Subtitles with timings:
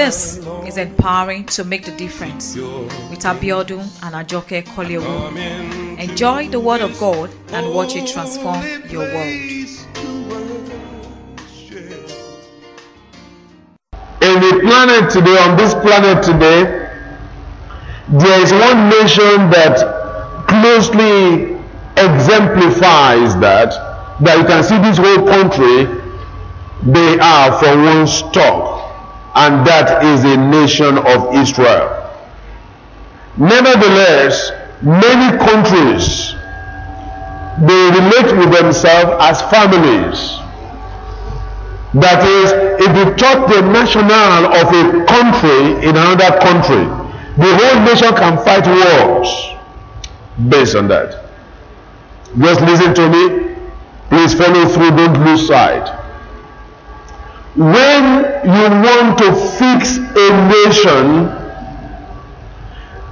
[0.00, 5.98] This is empowering to make the difference with Abiodun and Ajoke Kolyewu.
[5.98, 9.40] Enjoy the word of God and watch it transform your world.
[14.28, 16.64] In the planet today, on this planet today,
[18.08, 19.76] there is one nation that
[20.48, 21.58] closely
[21.98, 23.70] exemplifies that.
[24.22, 25.84] That you can see this whole country,
[26.90, 28.69] they are from one stock,
[29.34, 31.96] and that is the nation of Israel.
[33.36, 34.50] Nevertheless,
[34.82, 36.34] many countries
[37.66, 40.38] they relate with themselves as families.
[41.92, 46.84] That is, if you talk the national of a country in another country,
[47.36, 49.28] the whole nation can fight wars
[50.48, 51.24] based on that.
[52.38, 53.56] Just listen to me.
[54.08, 55.99] Please follow through, don't lose sight.
[57.56, 58.04] When
[58.44, 61.26] you want to fix a nation,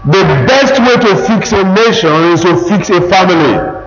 [0.07, 3.79] the best way to fix a nation is to fix a family.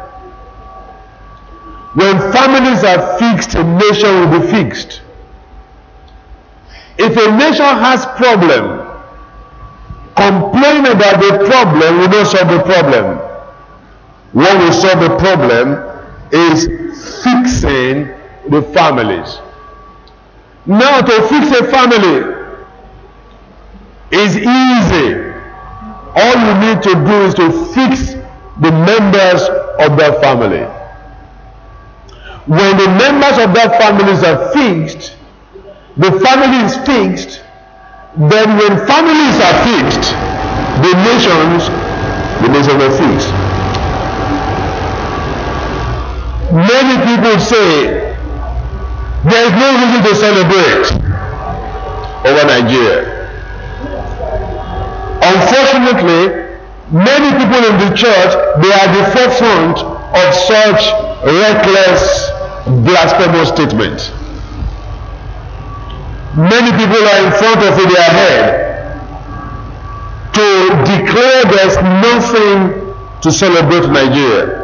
[1.93, 5.01] When families are fixed, a nation will be fixed.
[6.97, 8.85] If a nation has problem,
[10.15, 13.17] complain about the problem will not solve the problem.
[14.33, 15.77] What will solve the problem
[16.31, 16.65] is
[17.23, 18.07] fixing
[18.49, 19.39] the families.
[20.65, 22.41] Now, to fix a family
[24.11, 25.31] is easy.
[26.13, 28.13] All you need to do is to fix
[28.59, 29.41] the members
[29.79, 30.67] of that family.
[32.45, 35.15] When the members of that families are fixed,
[35.97, 37.41] the family is fixed,
[38.17, 40.11] then when families are fixed,
[40.83, 41.69] the nations,
[42.41, 43.31] the nations are fixed.
[46.51, 48.10] Many people say
[49.23, 50.85] there is no reason to celebrate
[52.25, 53.21] over Nigeria.
[55.21, 56.49] Unfortunately,
[56.89, 60.81] many people in the church they are the forefront of such
[61.23, 62.29] reckless,
[62.83, 64.09] blasphemous statements.
[66.35, 68.71] Many people are in front of their head
[70.33, 74.57] to declare there's nothing to celebrate Nigeria.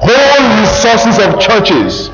[0.00, 2.10] Whole resources of churches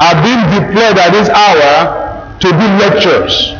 [0.00, 3.52] are being deployed at this hour to do lectures,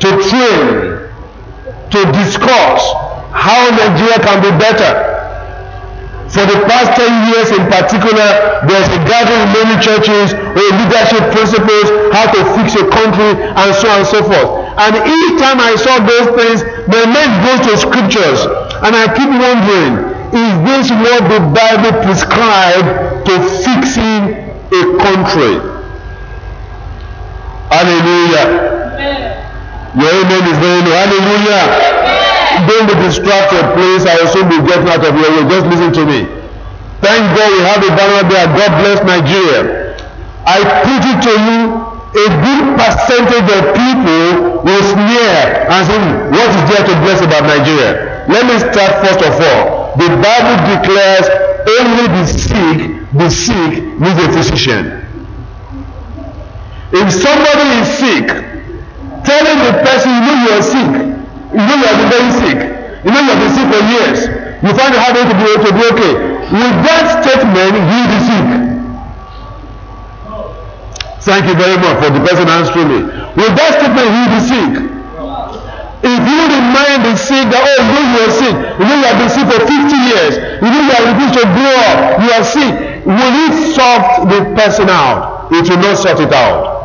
[0.00, 1.12] to train,
[1.92, 2.80] to discuss
[3.36, 5.12] how Nigeria can be better.
[6.32, 11.28] For the past 10 years in particular, there's a gathering in many churches with leadership
[11.36, 14.48] principles, how to fix a country, and so on and so forth.
[14.80, 18.48] And each time I saw those things, my mind goes to scriptures.
[18.80, 25.54] And I keep wondering, is this what the Bible prescribed to fixing a country?
[27.68, 28.46] Hallelujah.
[29.92, 30.96] Your amen is very low.
[30.96, 31.64] Hallelujah.
[32.68, 34.04] Don't be distracted, please.
[34.08, 35.44] I will soon be getting out of your way.
[35.48, 36.20] Just listen to me.
[37.02, 38.46] Thank God we have a banner there.
[38.56, 39.92] God bless Nigeria.
[40.46, 41.60] I put it to you,
[42.12, 45.98] a good percentage of people will sneer and say,
[46.30, 48.24] What is there to bless about Nigeria?
[48.28, 49.96] Let me start first of all.
[49.98, 51.26] The Bible declares
[51.80, 55.02] only the sick, the sick needs a physician.
[56.92, 58.26] If somebody is sick,
[59.24, 60.92] telling the person you know you are sick,
[61.52, 62.58] you know you have been very sick,
[63.04, 64.18] you know you have been sick for years,
[64.64, 66.12] you find it hard to be, to be okay.
[66.52, 68.48] With that statement, he is sick.
[71.24, 73.00] Thank you very much for the person answering me.
[73.40, 74.72] With that statement, he is sick.
[76.04, 79.06] If you remind the sick that, oh, you know you are sick, you know you
[79.06, 79.70] have been sick for 50
[80.12, 84.28] years, you know you have refused to grow up, you are sick, will it sort
[84.28, 85.48] the person out?
[85.52, 86.82] It will not sort it out.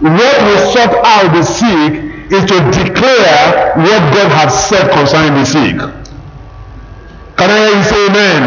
[0.00, 5.46] What will sort out the sick is to declare what God has said concerning the
[5.48, 5.76] sick.
[7.38, 8.42] Can I hear you say amen?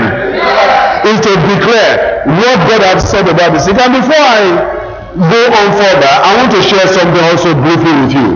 [1.07, 3.73] Is to declare what God has said about the sick.
[3.79, 4.53] And before I
[5.17, 8.29] go on further, I want to share something also briefly with you.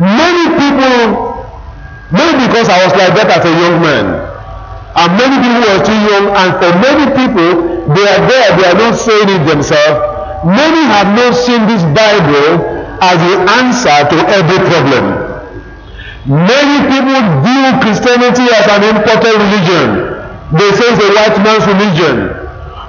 [0.00, 1.44] Many people,
[2.10, 4.31] maybe because I was like that as a young man,
[4.94, 7.50] and many people were too young, and for many people,
[7.96, 9.96] they are there, they are not saying it themselves.
[10.44, 12.60] Many have not seen this Bible
[13.00, 15.04] as the answer to every problem.
[16.28, 19.88] Many people view Christianity as an imported religion.
[20.54, 22.42] They say it's a white man's religion.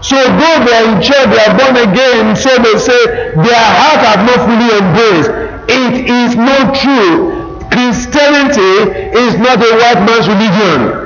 [0.04, 3.00] So though they are in church, they are born again, so they say
[3.40, 5.32] their heart have not fully embraced.
[5.72, 7.58] It is not true.
[7.72, 11.03] Christianity is not a white man's religion.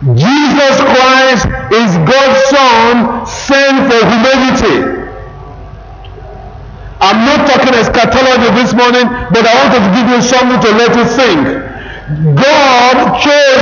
[0.00, 1.44] Jesus Christ
[1.76, 5.00] is God's Son sent for humanity.
[7.00, 10.96] I'm not talking eschatology this morning, but I wanted to give you something to let
[10.96, 11.40] you think.
[12.32, 13.60] God chose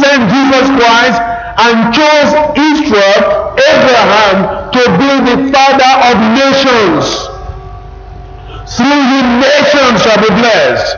[0.00, 1.20] sent Jesus Christ
[1.68, 7.04] and chose Israel, Abraham, to be the father of nations.
[8.72, 10.96] Through you nations shall be blessed.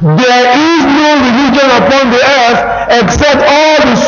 [0.00, 2.60] There is no religion upon the earth
[3.04, 3.40] except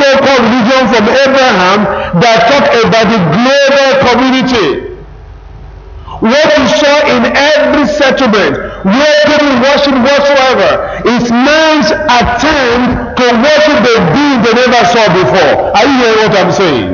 [0.02, 1.78] so-called religion from Abraham
[2.18, 4.92] that talk about the global community.
[6.22, 8.54] What you saw in every settlement
[8.86, 10.70] where people worship whatsoever
[11.06, 15.54] is man's attempt to worship the being they never saw before.
[15.74, 16.90] Are you hearing what I'm saying?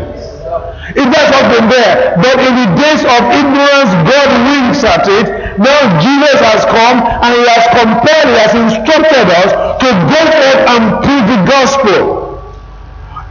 [0.97, 2.17] It has not been there.
[2.17, 5.27] But in the days of ignorance, God winks at it.
[5.61, 10.61] Now Jesus has come and he has compelled, he has instructed us to go forth
[10.73, 12.18] and preach the gospel.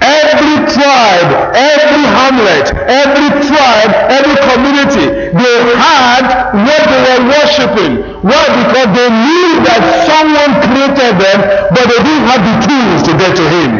[0.08, 7.94] Every tribe, every hamlet, every tribe, every community, they had what they were worshipping.
[8.24, 8.44] Why?
[8.56, 11.40] Because they knew that someone created them,
[11.76, 13.72] but they didn't have the tools to get to Him.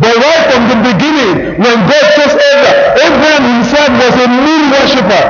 [0.00, 5.24] But right from the beginning, when God chose Abraham, Abraham himself was a mean worshipper.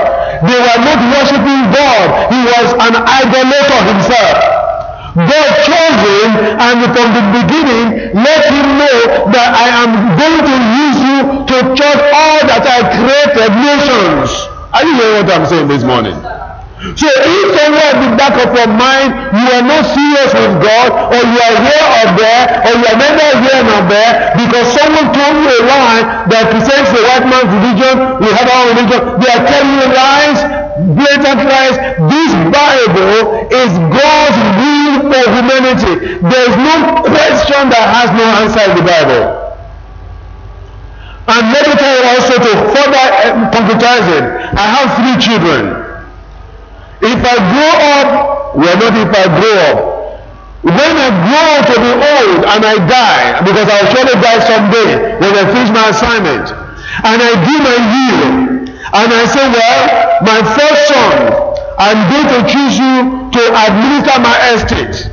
[0.46, 2.06] They were not worshiping God.
[2.30, 4.59] He was an idolater himself.
[5.14, 10.56] God chose him and from the beginning let him know that I am going to
[10.86, 11.18] use you
[11.50, 14.30] to judge all that I created nations.
[14.72, 16.14] Are you hearing what I'm saying this morning?
[16.80, 21.12] So if somewhere at the back of your mind you are not serious with God
[21.12, 25.12] or you are here or there or you are neither here nor there because someone
[25.12, 27.94] told you a lie that presents the white man's religion,
[28.24, 30.40] we have our religion, they are telling you lies,
[30.96, 31.76] blatant lies.
[32.08, 35.94] This Bible is God's will for humanity.
[36.16, 39.22] There is no question that has no answer in the Bible.
[41.28, 43.04] And let me tell you also to further
[43.52, 44.24] concretize it,
[44.56, 45.79] I have three children.
[47.02, 50.00] If I grow up, well, not if I grow up.
[50.60, 55.32] When I grow to be old and I die, because I'll surely die someday when
[55.32, 58.20] I finish my assignment, and I do my year,
[58.92, 59.80] and I say, well,
[60.20, 61.40] my first son,
[61.80, 65.08] I'm going to choose you to administer my estate,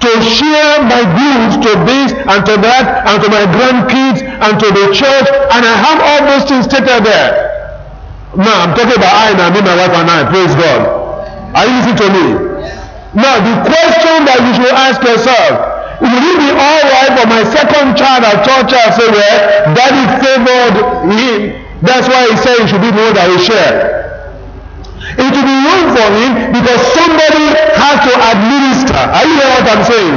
[0.00, 4.68] to share my goods to this and to that, and to my grandkids, and to
[4.72, 7.43] the church, and I have all those things stated there.
[8.34, 10.26] Now, I'm talking about I and me, my wife and I.
[10.26, 10.82] Praise God.
[11.54, 12.26] Are you listening to me?
[13.14, 17.46] Now, the question that you should ask yourself, will it be all right for my
[17.46, 19.38] second child at church to say, well,
[19.78, 20.76] daddy favored
[21.14, 21.62] him.
[21.86, 24.02] That's why he said he should be more that he share.
[25.14, 28.98] It will be wrong for him because somebody has to administer.
[28.98, 30.16] Are you hearing what I'm saying?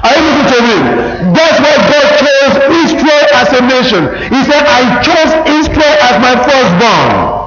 [0.00, 1.11] Are you listening to me?
[1.32, 4.02] That's why God chose Israel as a nation.
[4.28, 7.42] He said, I chose Israel as my firstborn.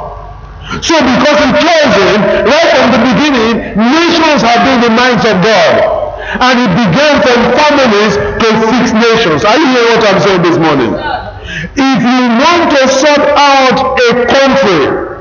[0.81, 5.37] So because he chose him, right from the beginning, nations have been the minds of
[5.45, 5.73] God.
[6.41, 9.45] And it began from families to six nations.
[9.45, 10.91] Are you hearing what I'm saying this morning?
[11.77, 15.15] If you want to sort out a country,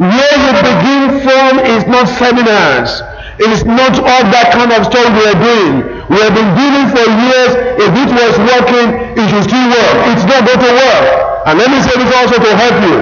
[0.00, 3.02] where you begin from is not seminars.
[3.38, 5.99] It is not all that kind of stuff we are doing.
[6.10, 7.50] We have been doing for years.
[7.78, 9.94] If it was working, it should still work.
[10.10, 11.04] It's not going to work.
[11.46, 12.98] And let me say this also to help you.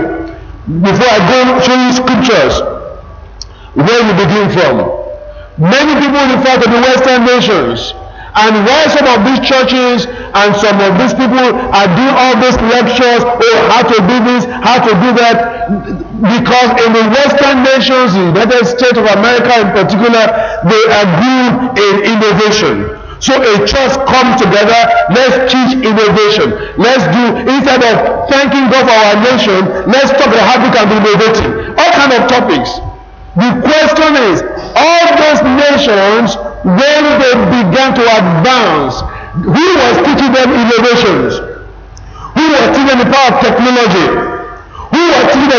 [0.85, 2.61] Before I go show you scriptures,
[3.73, 4.77] where you begin from.
[5.57, 7.97] Many people refer to the Western nations.
[8.37, 12.61] And why some of these churches and some of these people are doing all these
[12.61, 18.19] lectures, oh, how to do this, how to do that, because in the Western nations,
[18.19, 20.25] in the United States of America in particular,
[20.67, 22.99] they are good in innovation.
[23.23, 24.79] So a church comes together,
[25.15, 26.55] let's teach innovation.
[26.79, 30.87] Let's do, instead of thanking God for our nation, let's talk about how we can
[30.91, 31.79] be innovative.
[31.79, 32.79] All kind of topics.
[33.39, 34.43] The question is,
[34.75, 36.35] all those nations,
[36.67, 39.03] when they began to advance,
[39.39, 41.39] who was teaching them innovations?
[42.35, 44.38] Who was teaching them the power of technology?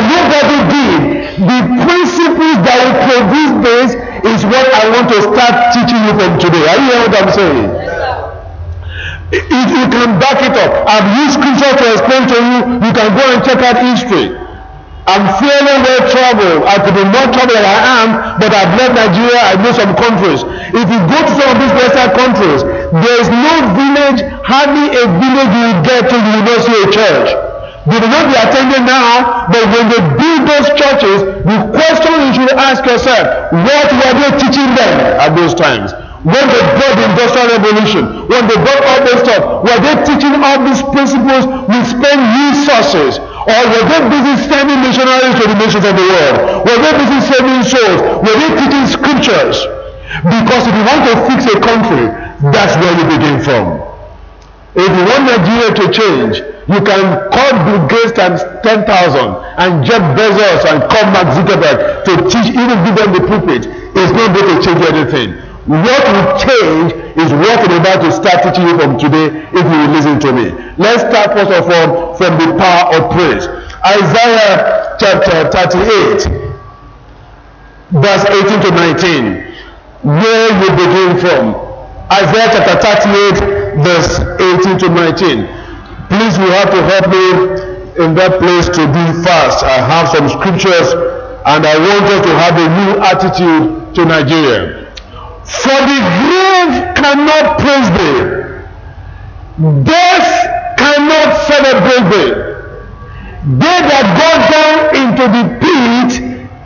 [0.10, 1.02] Nobody did.
[1.40, 3.90] The principles that will produce this
[4.26, 6.64] is what I want to start teaching you from today.
[6.68, 7.68] Are you hearing what I'm saying?
[9.30, 13.10] If you can back it up, I've used scripture to explain to you, you can
[13.14, 14.34] go and check out history.
[15.06, 16.66] I'm fairly well traveled.
[16.70, 18.10] I could be more traveled than I am,
[18.42, 19.42] but I've left Nigeria.
[19.42, 20.42] I know some countries.
[20.74, 22.62] If you go to some of these Western countries,
[22.94, 26.90] there is no village, hardly a village you get to you will not see a
[26.94, 27.49] church.
[27.90, 32.32] They will not be attending now, but when they build those churches, the question you
[32.38, 35.92] should ask yourself, what were they teaching them at those times?
[36.22, 40.36] When they brought the Industrial Revolution, when they brought all this stuff, were they teaching
[40.38, 41.48] all these principles?
[41.72, 43.18] We spend resources
[43.50, 46.70] Or were they busy sending missionaries to the nations of the world?
[46.70, 48.00] Were they busy saving souls?
[48.22, 49.64] Were they teaching scriptures?
[50.28, 52.06] Because if you want to fix a country,
[52.52, 53.80] that's where you begin from.
[54.76, 57.02] If you want Nigeria to change, you can
[57.34, 62.78] call Bill Gates times 10,000 and Jeff Bezos and call Mark Zuckerberg to teach, even
[62.86, 63.66] give them the pulpit.
[63.66, 65.34] It's not going to change anything.
[65.66, 69.78] What will change is what I'm about to start teaching you from today if you
[69.82, 70.54] will listen to me.
[70.78, 73.50] Let's start first of all from the power of praise.
[73.82, 76.30] Isaiah chapter 38,
[77.98, 79.54] verse 18 to 19.
[80.06, 81.56] Where you begin from.
[82.14, 85.59] Isaiah chapter 38, verse 18 to 19.
[86.10, 87.70] Please, you have to help me
[88.04, 89.64] in that place to be fast.
[89.64, 90.94] I have some scriptures
[91.46, 94.90] and I want us to have a new attitude to Nigeria.
[95.46, 98.22] For the grave cannot praise thee,
[99.86, 100.30] death
[100.78, 102.50] cannot celebrate thee.
[103.58, 106.10] They that go down into the pit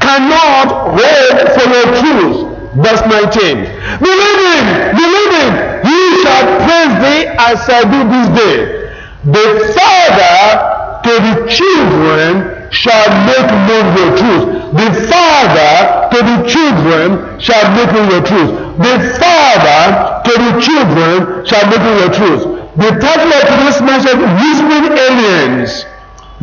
[0.02, 2.38] cannot hold for your truth.
[2.76, 3.64] Verse 19.
[4.02, 4.66] Believing,
[4.98, 5.52] believing,
[5.86, 8.83] he shall praise thee as I do this day.
[9.24, 14.76] The Father to the children shall make known your truth.
[14.76, 18.52] The Father to the children shall make known your truth.
[18.84, 22.44] The Father to the children shall make known your truth.
[22.76, 25.86] The title of today's message, Whispering Aliens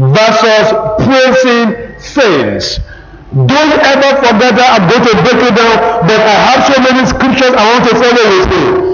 [0.00, 0.72] versus
[1.04, 2.80] Praising Saints.
[3.34, 7.04] Don't ever forget that I'm going to break it down, but I have so many
[7.04, 8.90] scriptures I want to follow with you.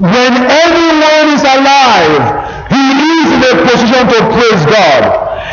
[0.00, 2.41] When everyone is alive,
[2.72, 2.84] he
[3.20, 5.02] is in a position to praise God.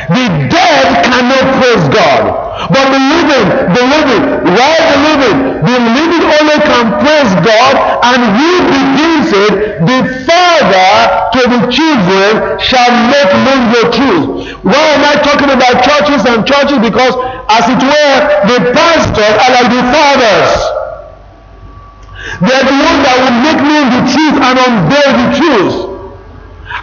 [0.09, 2.49] The dead cannot praise God.
[2.67, 8.19] But the living, the living, while the living, the living only can praise God, and
[8.35, 9.53] who begins it,
[9.87, 10.91] the Father
[11.33, 14.29] to the children shall make known the truth.
[14.67, 16.79] Why am I talking about churches and churches?
[16.83, 17.15] Because,
[17.47, 18.17] as it were,
[18.51, 20.51] the pastors are like the fathers.
[22.43, 25.88] They are the ones that will make known the truth and unveil the truth.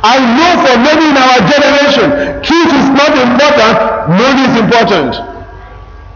[0.02, 2.08] I know for many in our generation,
[2.42, 3.74] kids is not important,
[4.18, 5.14] money is important.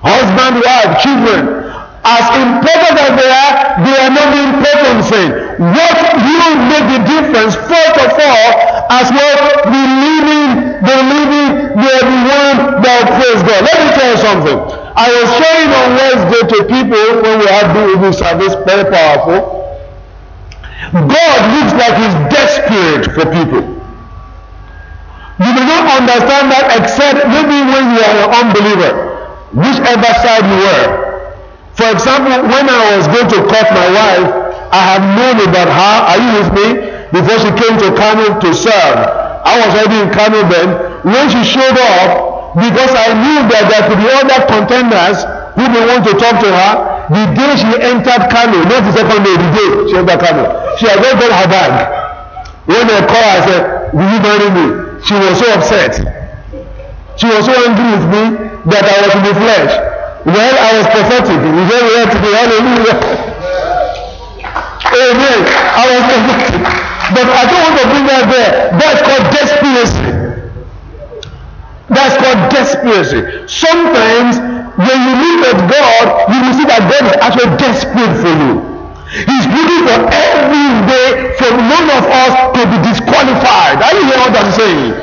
[0.02, 1.70] Husband, wife, children,
[2.02, 3.52] as important as they are,
[3.84, 5.28] they are not the important thing.
[5.60, 8.48] What will make the difference, first of all,
[8.90, 13.60] as well, the living, they are the one that praise God.
[13.68, 14.58] Let me tell you something.
[14.96, 19.59] I was sharing on Wednesday to people when we had the service, very powerful.
[20.88, 23.80] God looks like he's desperate for people.
[25.40, 28.92] You may not understand that except maybe when you are an unbeliever,
[29.56, 30.88] whichever side you were.
[31.76, 34.28] For example, when I was going to cut my wife,
[34.72, 36.66] I had known about her, are you with me?
[37.08, 38.98] Before she came to Kano to serve.
[39.44, 40.68] I was already in Kano then.
[41.08, 45.24] When she showed up, because I knew that there could be other contenders
[45.56, 49.20] who may want to talk to her, the day she entered Kano, not the second
[49.26, 50.44] day, the day she entered Kano,
[50.78, 51.72] she had not got her bag.
[52.70, 53.62] When I called her, I said,
[53.92, 54.66] Will you marry me?
[55.02, 55.98] She was so upset.
[57.18, 58.22] She was so angry with me
[58.70, 59.72] that I was in the flesh.
[60.22, 61.34] Well, I was prophetic.
[61.42, 62.34] We get here today.
[62.38, 62.96] Hallelujah.
[64.94, 65.40] Amen.
[65.50, 66.62] I was prophetic.
[67.10, 68.52] But I don't want to bring that there.
[68.78, 70.19] That's called desperation.
[71.90, 73.48] That's called desperation.
[73.50, 74.38] Sometimes
[74.78, 78.70] when you look at God, you will see that God is actually desperate for you.
[79.10, 83.82] He's looking for every way for none of us to be disqualified.
[83.82, 84.94] Are you hear what I'm saying?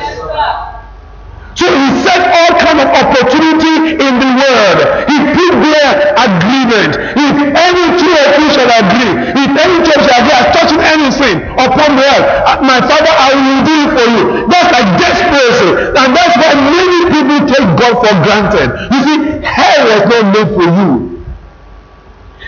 [1.58, 4.80] So he set all kind of opportunity in the world.
[5.10, 6.94] He put there agreement.
[7.18, 11.98] If any two or shall agree, if any church shall agree as touching anything upon
[11.98, 14.24] the earth, uh, my father, I will do it for you.
[14.46, 15.98] That's like desperation.
[15.98, 18.70] And that's why many people take God for granted.
[18.94, 21.17] You see, hell was not made for you.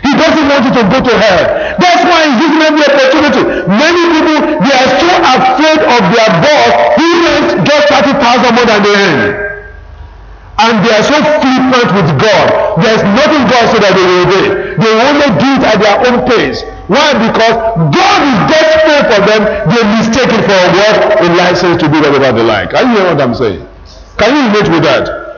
[0.04, 1.44] He doesn't want you to go to hell.
[1.76, 3.44] That's why he's giving them the opportunity.
[3.68, 8.80] Many people, they are so afraid of their boss who makes just 30,000 more than
[8.84, 9.50] they earn.
[10.60, 12.48] And they are so flippant with God.
[12.84, 14.48] There's nothing God said that they will obey.
[14.76, 16.64] They only do it at their own pace.
[16.92, 17.16] Why?
[17.16, 17.56] Because
[17.96, 19.42] God is desperate for them.
[19.72, 20.98] They mistake it for what?
[21.24, 22.74] A license to do whatever they like.
[22.74, 23.64] Are you hearing what I'm saying?
[24.18, 25.29] Can you relate with that?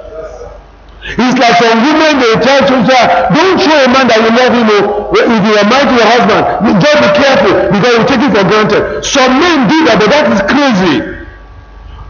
[1.01, 3.01] It's like some women they tell to say,
[3.33, 4.69] don't show a man that you love him.
[4.69, 8.21] oh, If you are married to your husband, you just be careful because you take
[8.21, 8.83] it for granted.
[9.01, 10.97] Some men do that, but that is crazy.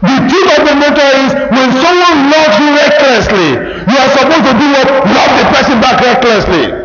[0.04, 3.48] The truth of the matter is, when someone loves you recklessly,
[3.88, 4.88] you are supposed to do what?
[5.08, 6.81] Love the person back recklessly.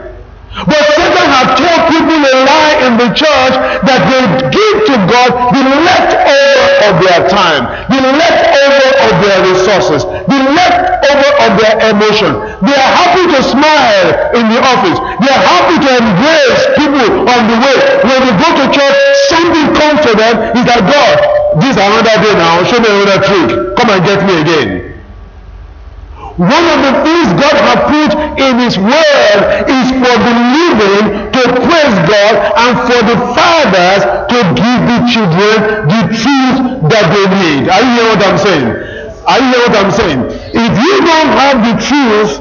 [0.66, 5.30] But Satan has told people a lie in the church that they give to God
[5.54, 12.32] the leftover of their time, the leftover of their resources the leftover of their emotion.
[12.60, 15.00] They are happy to smile in the office.
[15.24, 17.78] They are happy to embrace people on the way.
[18.04, 18.98] When they go to church,
[19.32, 20.36] something comes to them.
[20.60, 21.16] Is that God,
[21.64, 22.64] this is another day now.
[22.68, 23.50] Show me another trick.
[23.80, 24.97] Come and get me again.
[26.38, 31.42] One of the things God has put in His Word is for the living to
[31.66, 35.58] praise God and for the fathers to give the children
[35.90, 36.58] the truth
[36.94, 37.66] that they need.
[37.74, 38.70] Are you hearing what I'm saying?
[39.26, 40.22] Are you hearing what I'm saying?
[40.54, 42.32] If you don't have the truth,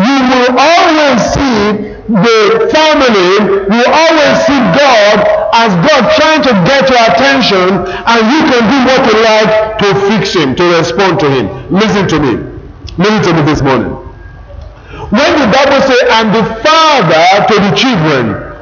[0.00, 3.32] you will always see the family,
[3.68, 8.78] you always see God as God trying to get your attention and you can do
[8.88, 11.68] what you like to fix Him, to respond to Him.
[11.68, 12.51] Listen to me.
[12.98, 13.88] Listen to me this morning.
[13.88, 18.52] When the Bible says, and the father to the children,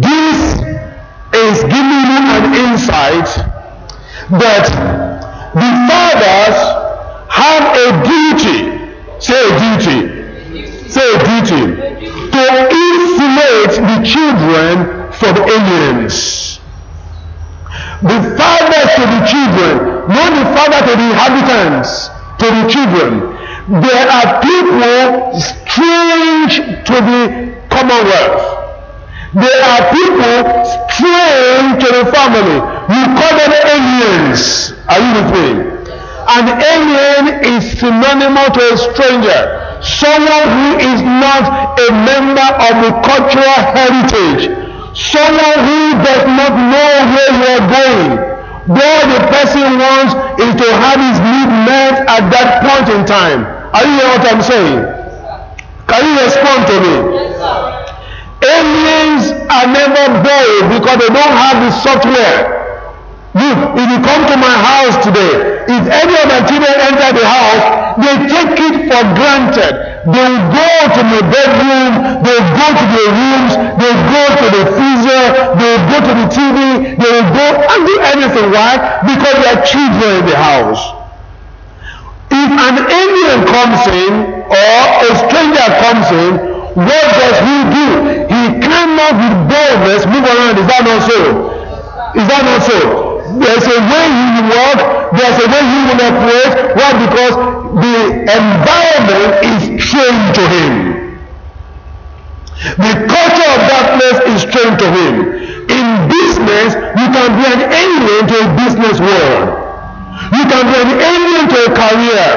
[0.00, 0.38] this
[1.34, 3.26] is giving you an insight
[4.38, 4.66] that
[5.50, 6.58] the fathers
[7.26, 11.74] have a duty, say a duty, say a duty,
[12.30, 16.60] to insulate the children from aliens.
[18.02, 22.08] The fathers to the children, not the father to the inhabitants,
[22.38, 23.35] to the children
[23.68, 26.54] there are people strange
[26.86, 28.62] to the commonwealth.
[29.34, 30.38] There are people
[30.86, 32.62] strange to the family.
[32.94, 34.70] You call them aliens.
[34.86, 35.46] Are you with me?
[36.30, 39.42] An alien is synonymous to a stranger.
[39.82, 44.46] Someone who is not a member of the cultural heritage.
[44.94, 48.36] Someone who does not know where you are going.
[48.70, 53.55] All the person wants is to have his need met at that point in time.
[53.76, 54.80] Are you hearing what I'm saying?
[55.84, 56.94] Can you respond to me?
[58.40, 62.56] Aliens are never bold because they don't have the software.
[63.36, 67.26] Look, if you come to my house today, if any of my children enter the
[67.28, 69.76] house, they take it for granted.
[70.08, 71.92] They will go to the bedroom,
[72.24, 75.22] they will go to their rooms, they will go to the freezer,
[75.52, 78.46] they will go to the TV, they will go and do anything.
[78.56, 79.04] Why?
[79.04, 80.95] Because they are children in the house.
[82.36, 84.12] If an alien comes in
[84.44, 86.32] or a stranger comes in,
[86.76, 87.88] what does he do?
[88.28, 90.60] He cannot with boldness move around.
[90.60, 91.18] Is that not so?
[92.12, 92.78] Is that not so?
[93.40, 94.80] There's a way he will walk,
[95.16, 96.52] there's a way he will operate.
[96.76, 96.90] Why?
[97.08, 97.34] Because
[97.80, 97.96] the
[98.28, 100.72] environment is strange to him.
[102.76, 105.14] The culture of that place is strange to him.
[105.72, 109.65] In business, you can be an alien to a business world.
[110.16, 112.28] You can be an alien to a career.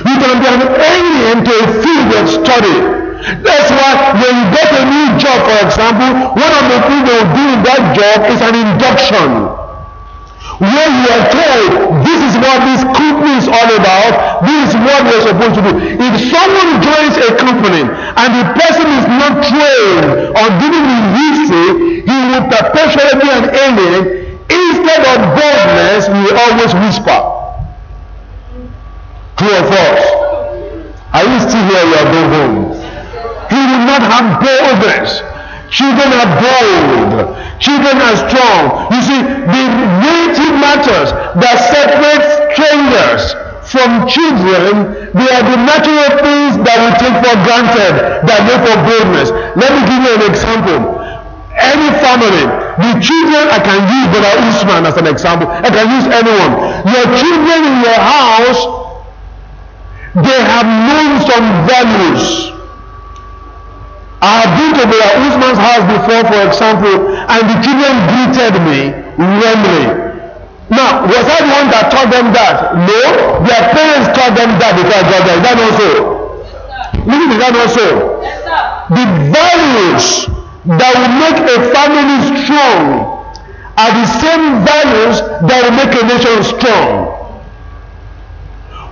[0.00, 2.78] You can be an alien to a field of study.
[3.44, 7.16] That's why when you get a new job, for example, one of the things they
[7.20, 9.28] will do in that job is an induction.
[10.56, 11.70] Where you are told
[12.00, 15.72] this is what this company is all about, this is what you're supposed to do.
[16.00, 21.68] If someone joins a company and the person is not trained on dealing with history,
[22.08, 27.18] he will perpetually be an alien Instead of boldness, we always whisper.
[29.36, 30.06] True or false?
[31.12, 31.84] Are you still here?
[31.84, 32.56] You are going home.
[33.52, 35.20] He will not have boldness.
[35.68, 37.36] Children are bold.
[37.60, 38.92] Children are strong.
[38.92, 39.64] You see, the
[40.04, 43.34] native matters that separate strangers
[43.72, 47.94] from children, they are the natural things that we take for granted
[48.26, 49.30] that make for boldness.
[49.56, 51.01] Let me give you an example.
[51.52, 52.48] Any family,
[52.80, 55.48] the children, I can use Brother Usman as an example.
[55.52, 56.52] I can use anyone.
[56.88, 58.62] Your children in your house,
[60.16, 62.56] they have known some values.
[64.24, 68.80] I have been to Brother Usman's house before, for example, and the children greeted me
[69.20, 69.84] warmly.
[70.72, 72.80] Now, was I the one that taught them that?
[72.80, 75.36] No, their parents taught them that before I got there.
[75.36, 75.90] Is that not so?
[77.04, 77.86] Yes, is that not so?
[78.24, 78.40] Yes,
[78.88, 79.04] the
[79.36, 83.18] values that will make a family strong
[83.74, 87.18] are the same values that will make a nation strong.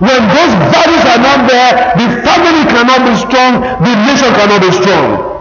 [0.03, 4.71] When those values are not there, the family cannot be strong, the nation cannot be
[4.73, 5.31] strong.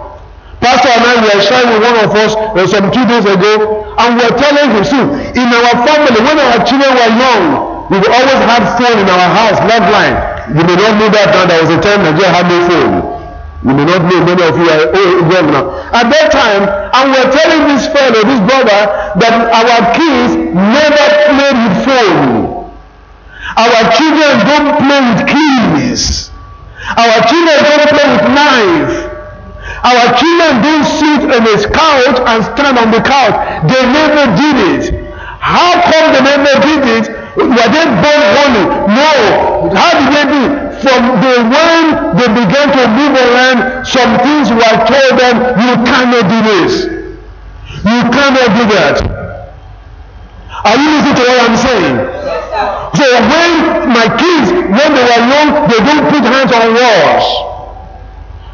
[0.61, 4.21] Pastor and I were sharing with one of us uh, some two days ago, and
[4.21, 5.01] we were telling him, see,
[5.41, 7.43] in our family, when our children were young,
[7.89, 10.15] we always have phone in our house, landline.
[10.53, 13.20] You may not know that now, there was a time Nigeria had no phone.
[13.63, 14.89] You may not know many of you are
[15.29, 15.69] young now.
[15.93, 18.81] At that time, and we're telling this fellow, this brother,
[19.21, 22.73] that our kids never played with phone.
[23.61, 26.33] Our children don't play with keys.
[26.97, 28.97] Our children don't play with knife.
[29.85, 33.37] Our children don't sit on a couch and stand on the couch.
[33.69, 35.13] They never did it.
[35.37, 37.20] How come they never did it?
[37.37, 38.65] Were they born holy?
[38.91, 39.13] No.
[39.75, 40.43] How did they do?
[40.81, 46.25] From the when they began to move around, some things were told them, you cannot
[46.27, 46.85] do this.
[47.85, 48.97] You cannot do that.
[50.65, 51.97] Are you listening to what I'm saying?
[52.99, 53.51] So when
[53.95, 57.27] my kids, when they were young, they don't put hands on walls.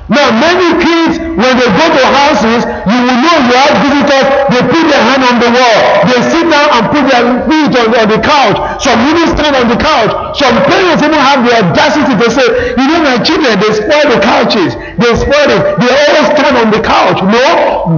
[0.09, 4.63] Now, many kids, when they go to houses, you will know you have visitors, they
[4.73, 5.81] put their hand on the wall.
[6.09, 8.57] They sit down and put their feet on, on the couch.
[8.81, 10.17] Some even stand on the couch.
[10.33, 14.21] Some parents even have the audacity to say, you know, my children, they spoil the
[14.25, 14.81] couches.
[14.97, 15.61] They spoil it.
[15.77, 17.21] They always stand on the couch.
[17.21, 17.45] No,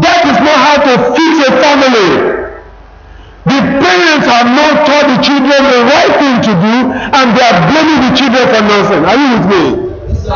[0.02, 2.10] that is not how to fix a family.
[3.46, 7.58] The parents have not taught the children the right thing to do, and they are
[7.70, 9.02] blaming the children for nothing.
[9.06, 9.62] Are you with me?
[10.10, 10.26] Yes,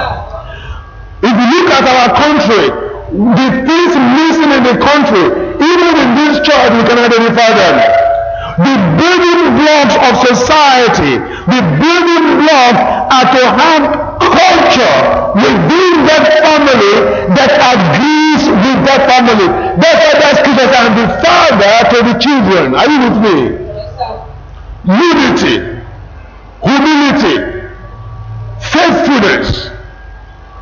[1.22, 5.26] if you look at our country, the things missing in the country,
[5.60, 7.76] even in this church, we can identify them.
[8.56, 12.80] The building blocks of society, the building blocks
[13.12, 13.82] are to have
[14.16, 14.98] culture
[15.36, 16.94] within that family
[17.36, 19.48] that agrees with that family.
[19.76, 22.74] That's why that scripture and the father to the children.
[22.76, 23.36] Are you with me?
[24.88, 25.80] Unity,
[26.64, 27.36] humility,
[28.60, 29.71] faithfulness.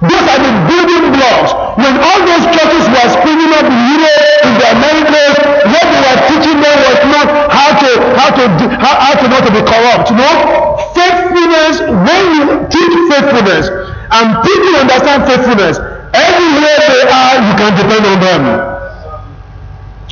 [0.00, 1.52] Those are the building blocks.
[1.76, 5.34] When all those churches were springing up in Europe, in the Americas,
[5.68, 8.44] what they were teaching them was not how to how to
[8.80, 10.08] how, how to not to be corrupt.
[10.16, 10.28] No,
[10.96, 11.84] faithfulness.
[11.84, 15.76] When you teach faithfulness and people understand faithfulness,
[16.16, 18.79] everywhere they are, you can depend on them.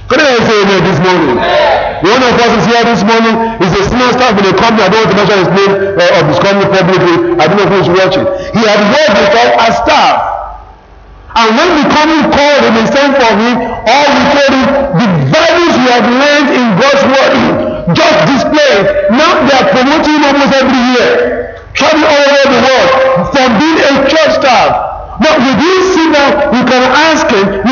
[0.09, 1.37] Can I say amen this morning?
[1.37, 3.37] One of us is here this morning.
[3.61, 4.81] He's a senior staff in a company.
[4.81, 7.16] I don't want to mention his name uh, of his company publicly.
[7.37, 8.25] I don't know who's watching.
[8.57, 10.16] He had worked us as staff.
[11.37, 14.66] And when the company called him and sent for him, all we told him,
[14.97, 17.33] the values we have learned in God's word,
[17.92, 19.12] just displayed.
[19.12, 21.12] Now they are promoting him almost every year.
[21.77, 22.90] Traveling all over the world
[23.29, 27.66] from being a church staff But with you sit down, you can ask him,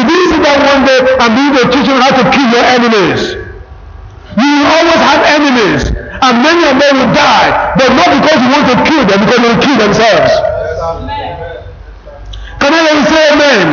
[0.46, 2.66] with you sit down one day and be will teach him how to kill your
[2.66, 3.20] enemies.
[4.36, 8.50] You will always have enemies, and many of them will die, but not because you
[8.52, 10.32] want to kill them, because they will kill themselves.
[12.60, 13.68] Can you say amen?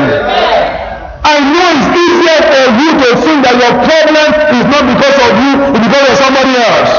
[1.24, 5.32] I know it's easier for you to think that your problem is not because of
[5.40, 6.92] you, it's because of somebody else.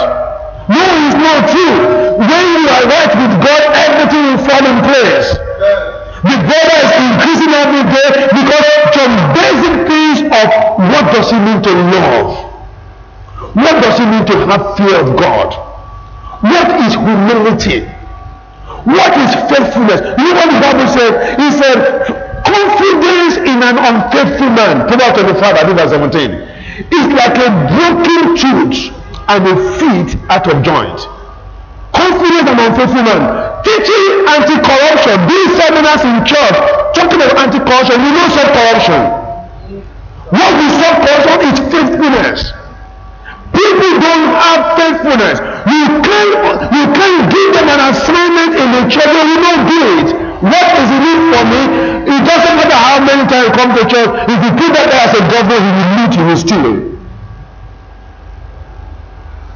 [0.65, 1.77] No, it's not true.
[2.25, 5.44] When you are right with God, everything will fall in place.
[6.25, 8.65] The border is increasing every day because
[8.97, 10.49] some basic things of
[10.81, 12.29] what does it mean to love?
[13.53, 15.53] What does it mean to have fear of God?
[16.41, 17.85] What is humility?
[18.89, 20.01] What is faithfulness?
[20.17, 21.13] You know what the Bible said?
[21.41, 21.79] He said,
[22.45, 24.89] confidence in an unfaithful man.
[24.89, 26.31] Proverbs 25, I think verse 17.
[26.91, 28.97] It's like a broken tooth
[29.29, 31.14] and a feet out of joint.
[31.95, 36.57] Confidence and unfaithful man teaching anti-corruption, doing seminars in church,
[36.93, 39.01] talking about anti-corruption, we don't solve corruption.
[40.31, 42.39] What we solve corruption is faithfulness.
[43.57, 45.37] People don't have faithfulness.
[45.65, 46.33] You can't,
[46.77, 50.09] you can't give them an assignment in the church, they will not do it.
[50.45, 51.63] What is the need for me?
[52.05, 55.05] It doesn't matter how many times you come to church, if you put that there
[55.09, 56.94] as a governor, he will loot, he will steal.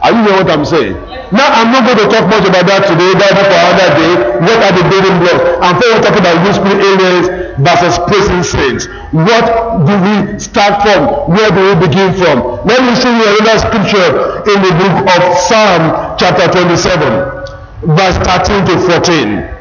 [0.01, 0.95] Are you hearing what I'm saying?
[1.35, 3.13] Now, I'm not going to talk much about that today.
[3.19, 4.13] That for another day.
[4.47, 5.43] What are the building blocks?
[5.59, 7.27] I'm first talking about useful areas
[7.59, 8.87] versus praising saints.
[9.11, 9.45] What
[9.85, 11.35] do we start from?
[11.35, 12.63] Where do we begin from?
[12.63, 14.09] Let me show you another scripture
[14.47, 19.59] in the book of Psalm chapter 27, verse 13 to 14.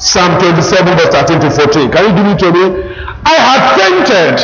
[0.00, 1.92] Psalm 27, verse 13 to 14.
[1.92, 2.64] Can you give it to me?
[3.28, 4.36] I had fainted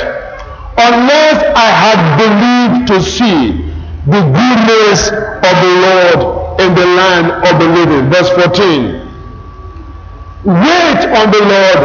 [0.78, 3.67] unless I had believed to see
[4.08, 8.08] the goodness of the Lord in the land of the living.
[8.08, 9.04] Verse 14.
[10.48, 11.80] Wait on the Lord,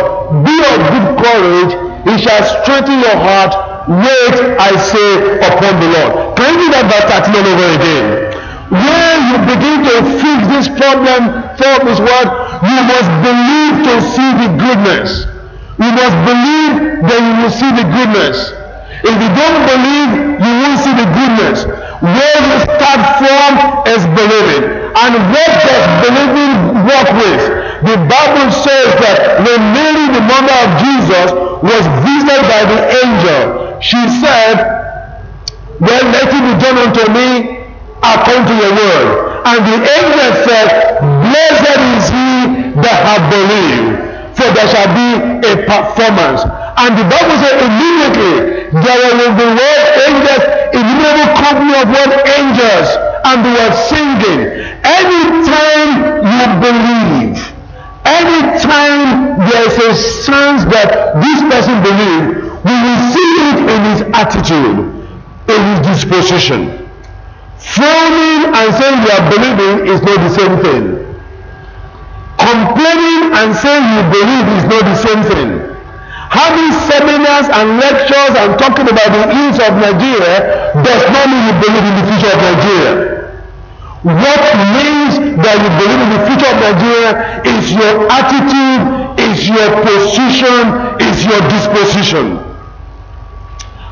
[0.48, 1.74] be of good courage,
[2.08, 3.52] he shall strengthen your heart.
[3.90, 6.38] Wait, I say, upon the Lord.
[6.40, 8.06] Can you read that verse 13 all over again?
[8.72, 12.28] Where you begin to fix this problem from his word,
[12.64, 15.28] you must believe to see the goodness.
[15.76, 18.63] You must believe that you will see the goodness.
[19.04, 21.68] If you don't believe, you won't see the goodness.
[22.00, 23.52] Where you start from
[23.88, 24.64] is believing.
[24.96, 26.54] And what does believing
[26.88, 27.44] work with?
[27.84, 31.28] The Bible says that when Mary, the mother of Jesus,
[31.64, 34.56] was visited by the angel, she said,
[35.84, 37.64] Well, let it be done unto me
[38.00, 39.08] according to your word.
[39.44, 40.68] And the angel said,
[41.28, 42.32] Blessed is he
[42.80, 43.93] that hath believed,
[44.44, 45.08] for there shall be
[45.48, 46.44] a performance.
[46.76, 50.44] And the Bible says immediately there will be word angels,
[50.76, 52.88] innumerable company of word angels
[53.24, 54.42] and they were singing.
[54.84, 55.92] Anytime
[56.28, 57.40] you believe,
[58.04, 65.08] anytime there's a sense that this person believes, we will see it in his attitude,
[65.48, 66.90] in his disposition.
[67.60, 71.03] Frowning and saying you are believing is not the same thing.
[72.38, 75.50] Complaining and saying you believe is not the same thing.
[76.34, 81.56] Having seminars and lectures and talking about the ills of Nigeria does not mean you
[81.62, 82.94] believe in the future of Nigeria.
[84.04, 84.44] What
[84.76, 87.12] means that you believe in the future of Nigeria
[87.48, 88.82] is your attitude,
[89.16, 92.44] is your position, is your disposition.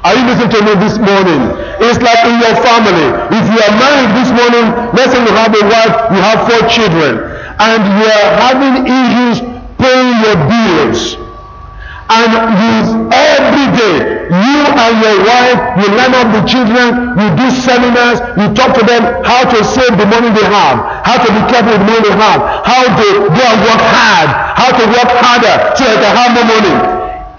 [0.04, 1.42] Are you listening to me this morning?
[1.80, 3.08] It's like in your family.
[3.32, 6.62] If you are married this morning, let's say you have a wife, you have four
[6.68, 7.31] children,
[7.62, 9.38] and you are having issues
[9.78, 11.14] paying your bills.
[12.12, 13.98] And you every day,
[14.28, 18.84] you and your wife, you line up the children, you do seminars, you talk to
[18.84, 22.02] them how to save the money they have, how to be careful with the money
[22.04, 26.34] they have, how to go and work hard, how to work harder so they have
[26.36, 26.76] more money.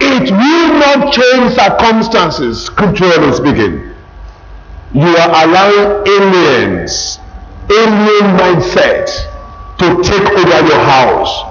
[0.00, 3.92] It will not change circumstances, scripturally speaking.
[4.94, 7.18] You are allowing aliens,
[7.68, 9.31] alien mindset
[9.82, 11.42] to take over your house.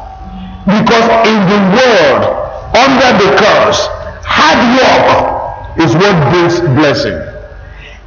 [0.63, 2.23] Because in the world,
[2.71, 3.87] under the curse,
[4.23, 7.19] hard work is what brings blessing.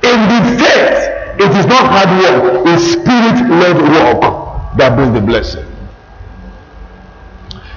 [0.01, 0.99] In the faith,
[1.45, 5.67] it is not hard work, it's spirit-led work that brings the blessing.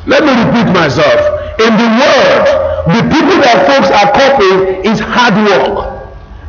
[0.06, 1.20] Let me repeat myself.
[1.60, 2.48] In the world,
[2.96, 5.98] the people that folks are copying is hard work.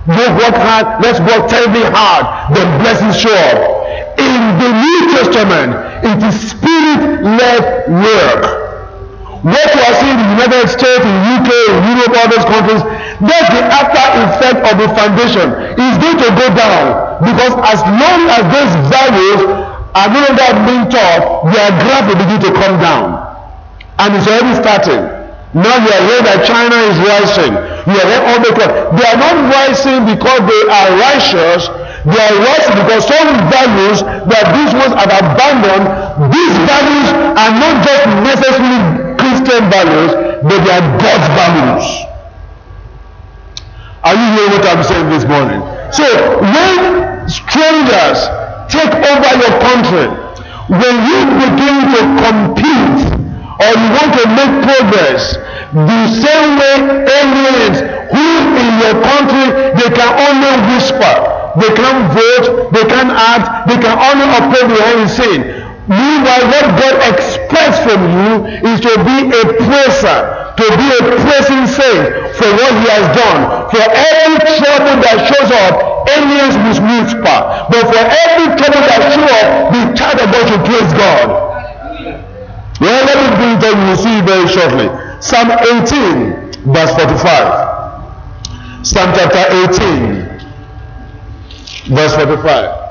[0.06, 3.88] They work hard, let's work terribly hard, then blessings show up.
[4.18, 5.70] In the New Testament,
[6.02, 8.42] it is spirit-led work.
[9.46, 12.83] What you are seeing in the United States, in UK, in Europe, those countries,
[13.22, 15.46] that's the after effect of the foundation.
[15.78, 19.40] It's going to go down because as long as those values
[19.94, 23.22] are no longer being taught, their graph will begin to come down.
[23.98, 25.02] And it's already starting.
[25.54, 27.52] Now you are hearing that China is rising.
[27.90, 28.52] You are hearing all the
[28.94, 31.62] They are not rising because they are righteous.
[32.08, 37.84] They are rising because some values that these ones have abandoned, these values are not
[37.84, 38.80] just necessarily
[39.20, 41.84] Christian values, but they are God's values.
[44.08, 45.60] Are you hearing what I'm saying this morning?
[45.92, 46.08] So
[46.40, 48.24] when strangers
[48.72, 50.08] take over your country,
[50.72, 53.00] when you begin to compete
[53.60, 55.36] or you want to make progress,
[55.76, 59.44] the same way aliens who in your country
[59.76, 65.06] they can only whisper, they can't vote, they can't act, they can only operate behind
[65.06, 65.42] the scene.
[65.88, 70.20] Meanwhile, what God expects from you is to be a praiser,
[70.52, 73.40] to be a praising saint for what He has done.
[73.72, 77.38] For every trouble that shows up, aliens must whisper.
[77.72, 81.48] But for every trouble that shows up, the child of God should praise God.
[82.84, 84.92] Well, let me bring up, you will see very shortly.
[85.24, 88.84] Psalm 18, verse 45.
[88.84, 90.27] Psalm chapter 18,
[91.88, 92.88] verse 45.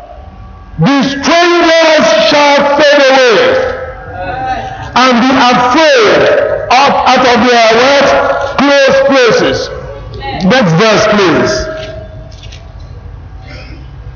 [0.79, 3.77] The strangers shall fade away
[4.97, 6.21] and be afraid
[6.69, 8.07] of out of their what?
[8.57, 9.69] Close places.
[10.45, 11.53] Next verse, please.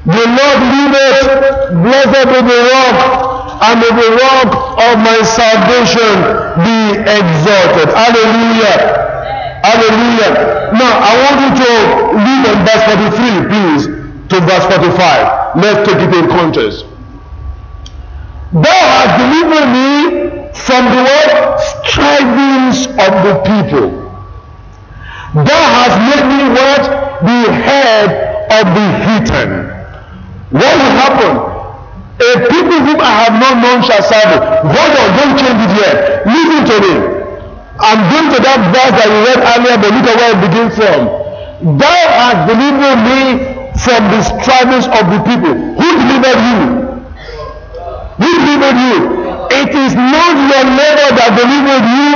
[0.06, 1.30] The Lord liveth,
[1.82, 4.50] blessed be the rock and the rock
[4.82, 6.14] of my salvation
[6.66, 7.94] be exalted.
[7.94, 9.02] Hallelujah.
[9.62, 10.74] Hallelujah.
[10.74, 11.70] Now, I want you to
[12.18, 14.01] read on verse 43, please,
[14.32, 15.60] to verse 45.
[15.60, 16.86] Let's take it in context.
[18.56, 19.92] Thou hast delivered me
[20.56, 21.60] from the what?
[21.84, 23.88] Strivings of the people.
[25.36, 26.84] Thou hast made me what?
[27.28, 28.10] The head
[28.56, 29.52] of the heathen.
[30.52, 31.34] What will happen?
[32.22, 34.40] A people whom I have not known shall serve.
[34.64, 36.26] Hold on, don't change it yet.
[36.28, 36.94] Listen to me.
[37.80, 40.76] I'm going to that verse that we read earlier, but look at where it begins
[40.76, 41.78] from.
[41.80, 45.54] Thou hast delivered me from the strivings of the people.
[45.58, 46.60] Who delivered you?
[48.22, 48.98] Who delivered you?
[49.50, 52.12] It is not your labor that delivered you.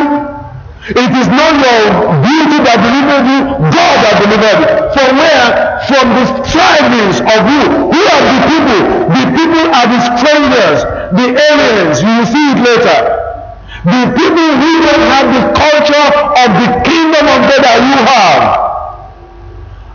[0.85, 1.81] It is not your
[2.21, 3.39] beauty that delivered you.
[3.73, 4.69] God that delivered you.
[4.93, 5.49] From where?
[5.89, 7.63] From the strivings of you.
[7.89, 8.81] Who are the people?
[9.09, 10.77] The people are the strangers,
[11.17, 11.97] the aliens.
[12.05, 12.99] You will see it later.
[13.89, 18.65] The people who don't have the culture of the kingdom of God that you have.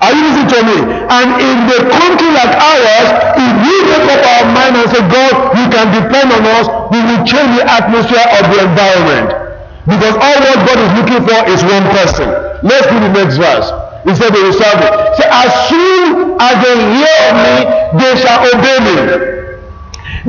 [0.02, 0.99] Are you listening to me?
[1.10, 5.58] And in the country like ours, if we make up our mind and say, God,
[5.58, 9.28] you can depend on us, we will change the atmosphere of the environment.
[9.90, 12.30] Because all what God is looking for is one person.
[12.62, 13.74] Let's do the next verse.
[14.06, 14.86] He said they will serve me.
[15.18, 17.54] Say, as soon as they hear me,
[17.98, 18.96] they shall obey me.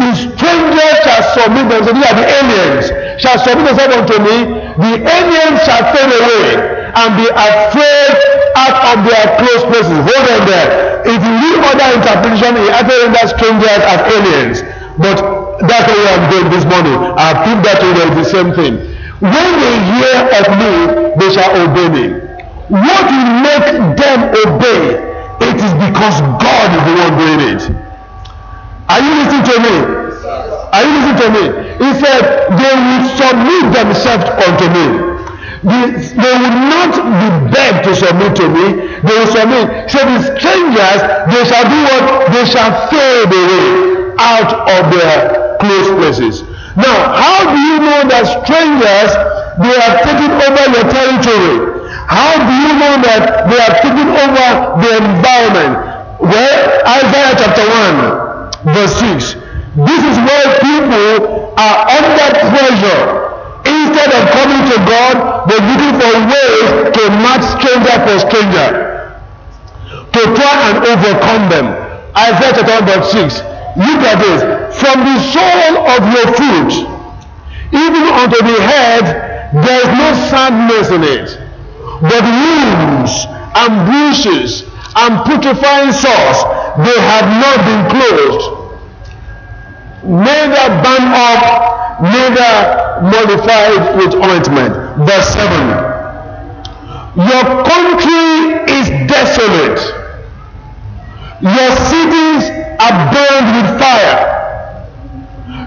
[0.02, 2.86] The strangers shall submit themselves, these are the aliens,
[3.22, 4.38] shall submit themselves unto me.
[4.82, 8.16] The aliens shall fade away and be afraid
[8.56, 9.98] out of their close places.
[10.04, 11.02] Hold on there.
[11.08, 14.58] If you read other interpretation, he actually renders strangers as aliens.
[15.00, 15.18] But
[15.68, 16.98] that's where I'm going this morning.
[17.16, 18.74] I proved that to you the same thing.
[19.22, 20.74] When they hear of me,
[21.18, 22.06] they shall obey me.
[22.70, 25.12] What will make them obey?
[25.42, 27.62] It is because God is the one doing it.
[28.90, 29.76] Are you listening to me?
[30.72, 31.44] Are you listening to me?
[31.82, 32.22] He said,
[32.56, 35.11] they will submit themselves unto me.
[35.62, 38.65] They, they will not be begged to submit to me.
[39.06, 39.93] They will submit.
[39.93, 42.34] So the strangers, they shall do what?
[42.34, 46.41] They shall fade away out of their close places.
[46.74, 49.12] Now, how do you know that strangers,
[49.62, 51.86] they are taking over your territory?
[52.10, 54.47] How do you know that they are taking over
[54.82, 55.74] the environment?
[56.26, 56.58] Well,
[56.89, 57.65] Isaiah chapter
[58.65, 59.38] 1, verse 6.
[59.86, 63.31] This is where people are under pressure.
[63.72, 68.70] Instead of coming to God, they're looking for ways to match stranger for stranger.
[70.12, 71.68] To try and overcome them.
[72.16, 73.40] Isaiah chapter 1, verse 6.
[73.80, 74.40] Look at this.
[74.76, 76.74] From the sole of your foot,
[77.72, 81.40] even unto the head, there is no sadness in it,
[82.02, 84.64] but wounds and bruises
[84.96, 86.40] and putrefying sores,
[86.84, 88.48] they have not been closed,
[90.04, 94.74] neither bound up, neither modified with ointment.
[95.06, 95.92] Verse 7.
[97.16, 99.80] Your country is desolate.
[101.42, 102.50] Your cities
[102.82, 104.32] are burned with fire.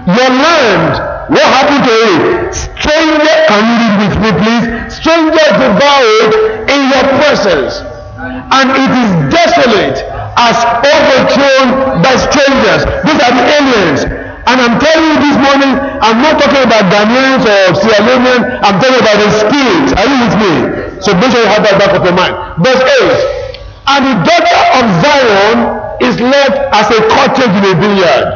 [0.07, 2.53] Your land, what happened to it?
[2.53, 4.65] Stranger, can you read with me please?
[4.93, 6.33] Strangers devoured
[6.69, 7.81] in your presence.
[8.17, 9.99] And it is desolate
[10.37, 12.85] as overthrown by strangers.
[13.05, 14.24] These are the aliens.
[14.45, 15.73] And I'm telling you this morning,
[16.05, 19.85] I'm not talking about Ghanaians or Sierra Leonean, I'm talking about the spirit.
[19.97, 20.53] Are you with me?
[21.01, 22.33] So make sure you have that back of your mind.
[22.61, 23.55] Verse 8.
[23.89, 25.57] And the daughter of Zion
[26.01, 28.27] is left as a cottage in a vineyard,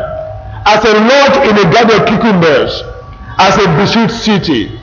[0.66, 2.82] as a lodge in a garden of cucumbers,
[3.38, 4.80] as a besieged city,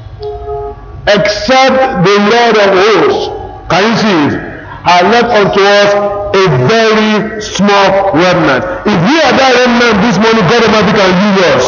[1.07, 3.27] except the Lord of hosts,
[3.71, 8.63] can you see it, has left unto us a very small remnant.
[8.85, 11.65] If we are that remnant this morning, God Almighty can use us.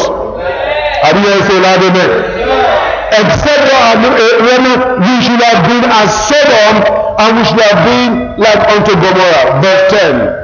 [1.09, 2.11] You guys say loud amen?
[3.09, 3.97] Except for our
[4.45, 6.75] remnant, we should have been as Sodom
[7.17, 9.59] and we should have been like unto Gomorrah.
[9.61, 10.39] Verse 10.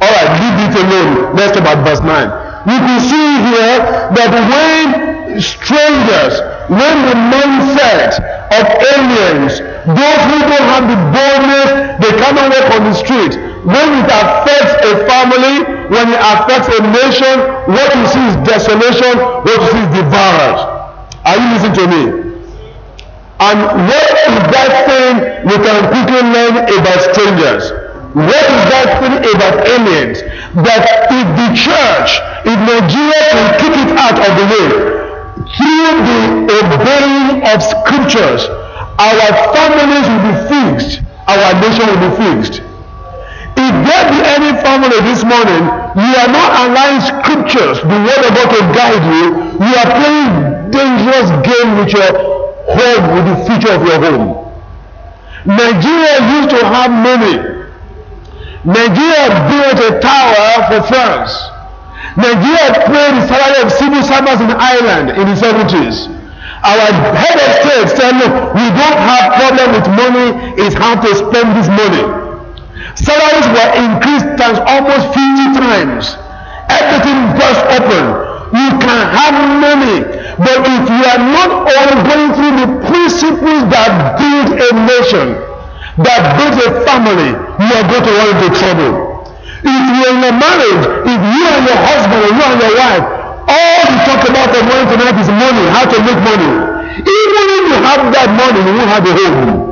[0.00, 1.34] Alright, leave it alone.
[1.36, 2.43] Let's talk about verse 9.
[2.64, 3.76] You can see here
[4.16, 6.40] that when strangers,
[6.72, 8.16] when the mindset
[8.56, 8.64] of
[8.96, 11.68] aliens, those who don't have the boldness,
[12.00, 13.36] they cannot walk on the street.
[13.68, 17.36] When it affects a family, when it affects a nation,
[17.68, 19.12] what you see is desolation,
[19.44, 20.62] what you see is devourage.
[21.28, 22.02] Are you listening to me?
[23.40, 27.72] And what is that thing we can quickly learn about strangers?
[28.14, 30.22] What is that thing about aliens?
[30.64, 34.94] That if the church, if Nigeria can keep it out of the way,
[35.56, 36.20] through the
[36.60, 38.46] obeying of scriptures,
[38.98, 42.62] our families will be fixed, our nation will be fixed.
[43.56, 45.64] If there be any family this morning,
[45.96, 49.24] you are not allowing scriptures, the word of God to guide you,
[49.62, 52.10] you are playing dangerous game with your
[52.66, 54.44] home, with the future of your home.
[55.46, 57.36] Nigeria used to have money.
[58.64, 61.53] Nigeria built a tower for France.
[62.16, 66.06] Nigeria paid the salary of civil servants in Ireland in the 70s.
[66.64, 71.10] Our head of state said, look, we don't have problem with money, it's how to
[71.12, 72.04] spend this money.
[72.96, 76.16] Salaries were increased times almost 50 times.
[76.72, 78.04] Everything burst open.
[78.56, 79.98] You can have money,
[80.40, 85.34] but if you are not all going through the principles that build a nation,
[86.00, 89.03] that builds a family, you are going to run into trouble.
[89.64, 92.74] If you are in a marriage, if you and your husband or you and your
[92.76, 93.04] wife,
[93.48, 96.50] all you talk about morning to night is money, how to make money.
[97.00, 99.64] Even if you have that money, you won't have a home.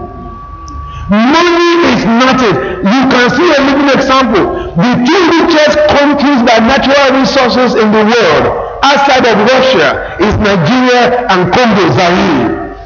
[1.12, 2.56] Money is not it.
[2.88, 4.72] You can see a living example.
[4.80, 8.44] The two richest countries by natural resources in the world
[8.80, 12.80] outside of Russia is Nigeria and Congo, Zaire.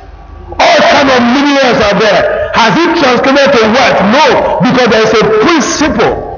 [0.58, 2.50] All kind of minerals are there.
[2.54, 4.00] Has it translated to wealth?
[4.10, 4.26] No,
[4.58, 6.35] because there is a principle.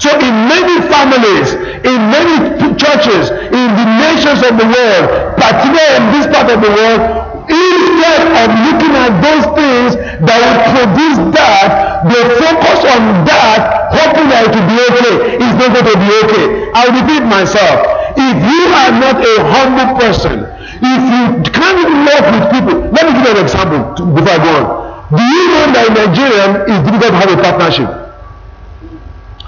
[0.00, 1.52] So in many families,
[1.84, 5.04] in many churches, in the nations of the world,
[5.36, 10.60] particularly in this part of the world, Instead of looking at those things that will
[10.70, 15.14] produce that, they focus on that, hoping that it will be okay.
[15.34, 16.46] It's not going to be okay.
[16.78, 17.82] I'll repeat myself.
[18.14, 20.46] If you are not a humble person,
[20.78, 23.82] if you can't love with people, let me give you an example
[24.14, 24.64] before I go on.
[25.10, 27.99] Do you know that in Nigeria it's difficult to have a partnership?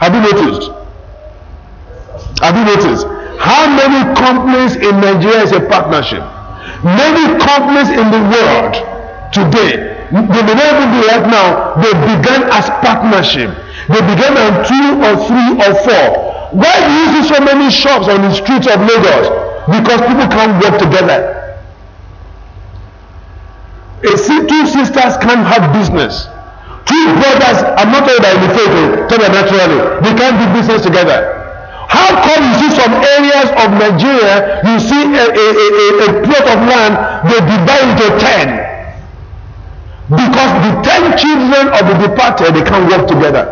[0.03, 0.67] Have you noticed?
[2.43, 3.07] Have you noticed?
[3.39, 6.27] How many companies in Nigeria is a partnership?
[6.83, 8.75] Many companies in the world
[9.31, 13.55] today, they may not even be right now, they began as partnership.
[13.87, 16.51] They began on two or three or four.
[16.51, 19.31] Why do you see so many shops on the streets of Lagos?
[19.71, 21.39] Because people can't work together.
[24.03, 26.27] A, two sisters can't have business.
[26.87, 31.39] Two brothers, I'm not about in the faith, talking naturally, they can't do business together.
[31.89, 36.47] How come you see some areas of Nigeria, you see a, a, a, a plot
[36.49, 36.95] of land,
[37.29, 38.47] they divide into ten.
[40.09, 43.45] Because the ten children of the departed, they can't work together.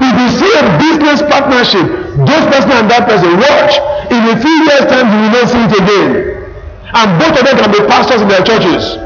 [0.00, 1.86] If you see a business partnership,
[2.22, 3.74] those person and that person, watch.
[4.12, 6.10] In a few years' time, you will not see it again.
[6.94, 8.96] And both of them can be pastors in their churches.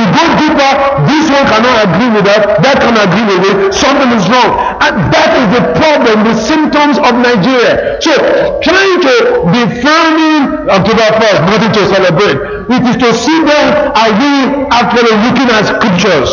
[0.00, 0.72] You go deeper,
[1.04, 4.56] this one cannot agree with that, that cannot agree with it, something is wrong.
[4.80, 8.00] And that is the problem, the symptoms of Nigeria.
[8.00, 8.16] So,
[8.64, 9.14] trying to
[9.52, 12.38] be filming October 1st, nothing to celebrate.
[12.72, 16.32] It is to see them, are you actually looking at scriptures?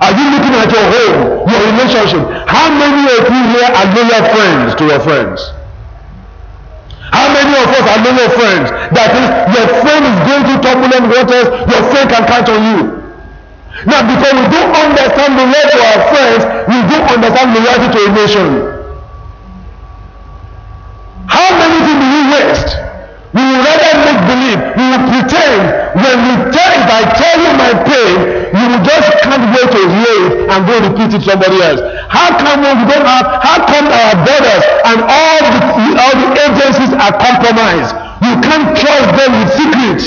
[0.00, 2.24] Are you looking at your home, your relationship?
[2.48, 5.53] How many of you here are loyal friends to your friends?
[7.12, 8.68] How many of us are loyal friends?
[8.96, 12.80] That is, your friend is going through turbulent waters, your friend can count on you.
[13.84, 16.40] Now, because we don't understand the love to our friends,
[16.70, 18.46] we don't understand loyalty to a nation.
[21.26, 22.70] How many things do we waste?
[23.34, 25.62] We will rather make believe, we will pretend.
[25.98, 27.72] When we tell, if I tell you my
[28.04, 28.20] pain,
[28.52, 31.80] you will just can't wait to hear it and go repeat it somebody else.
[32.12, 35.60] How come we don't have, how come our borders and all the,
[35.96, 37.92] all the agencies are compromised?
[38.20, 40.04] You can't trust them with secrets.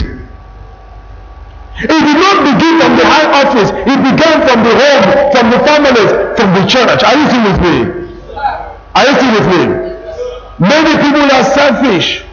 [1.78, 3.70] It did not begin from the high office.
[3.70, 7.04] It began from the home, from the families, from the church.
[7.06, 7.76] Are you still with me?
[8.96, 9.62] Are you still with me?
[10.58, 12.26] Many people are selfish.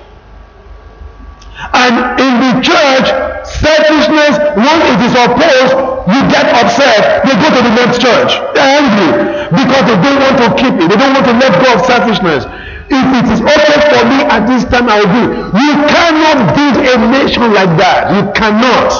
[1.72, 3.08] And in the church,
[3.46, 7.24] selfishness, when it is opposed, you get upset.
[7.24, 8.36] They go to the next church.
[8.52, 10.86] They're angry because they don't want to keep it.
[10.92, 12.44] They don't want to let go of selfishness.
[12.92, 15.24] If it is okay for me at this time, I will do.
[15.56, 18.12] You cannot build a nation like that.
[18.12, 18.92] You cannot.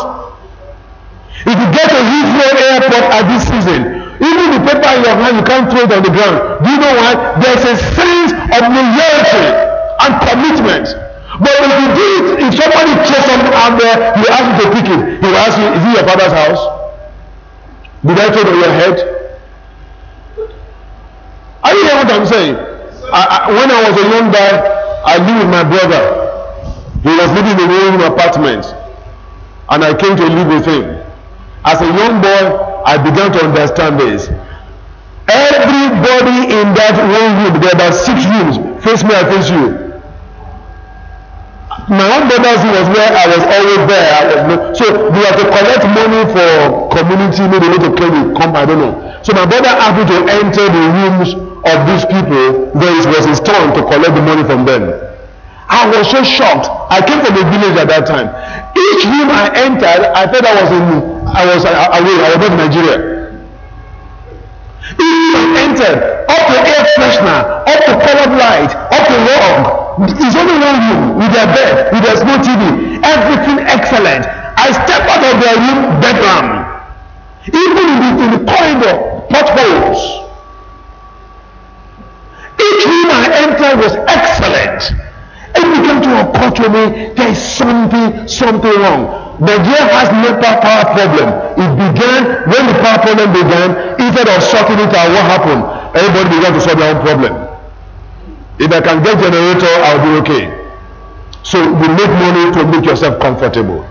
[1.44, 3.80] If you get to Heathrow Airport at this season,
[4.24, 6.64] even the paper in your hand, you can't throw it on the ground.
[6.64, 7.36] Do you know why?
[7.44, 9.46] There's a sense of loyalty
[10.00, 11.03] and commitment.
[11.40, 14.66] But if you do it, if somebody throws something out there, you ask him to
[14.70, 15.00] pick it.
[15.18, 16.62] He will ask you, is it your father's house?
[18.06, 18.96] Did I it on your head?
[21.64, 22.54] Are you hearing what I'm saying?
[23.10, 24.52] I, I, when I was a young guy,
[25.06, 26.04] I lived with my brother.
[27.02, 28.64] He was living in a room apartment.
[29.70, 31.02] And I came to live with him.
[31.64, 34.28] As a young boy, I began to understand this.
[35.26, 39.83] Everybody in that one room, there about six rooms, face me, I face you.
[41.84, 44.08] My own brother's was where I was always there.
[44.16, 46.48] I was, so we had to collect money for
[46.96, 47.92] community, maybe need to
[48.40, 49.20] come, I don't know.
[49.20, 53.36] So my brother me to enter the rooms of these people, then it was his
[53.40, 54.96] turn to collect the money from them.
[55.68, 56.72] I was so shocked.
[56.88, 58.32] I came from a village at that time.
[58.72, 60.84] Each room I entered, I thought I was in,
[61.28, 62.96] I was away, I was in Nigeria.
[64.88, 66.00] Each room I entered,
[66.32, 69.83] up to air freshener, up to colored light, up to rug.
[69.94, 74.26] It's only one room with their bed, with their small TV, everything excellent.
[74.58, 76.46] I step out of their room, bedroom.
[77.46, 78.96] Even in the, in the corridor,
[79.30, 80.24] potholes.
[82.58, 84.98] Each room I entered was excellent.
[85.54, 89.38] It began to occur to me there is something, something wrong.
[89.38, 91.28] Nigeria has no power problem.
[91.54, 93.94] It began when the power problem began.
[94.00, 95.62] Instead of sorting it out, what happened?
[95.94, 97.43] Everybody began to solve their own problem.
[98.58, 100.44] If I can get generator, I'll be okay.
[101.42, 103.82] So you make money to make yourself comfortable.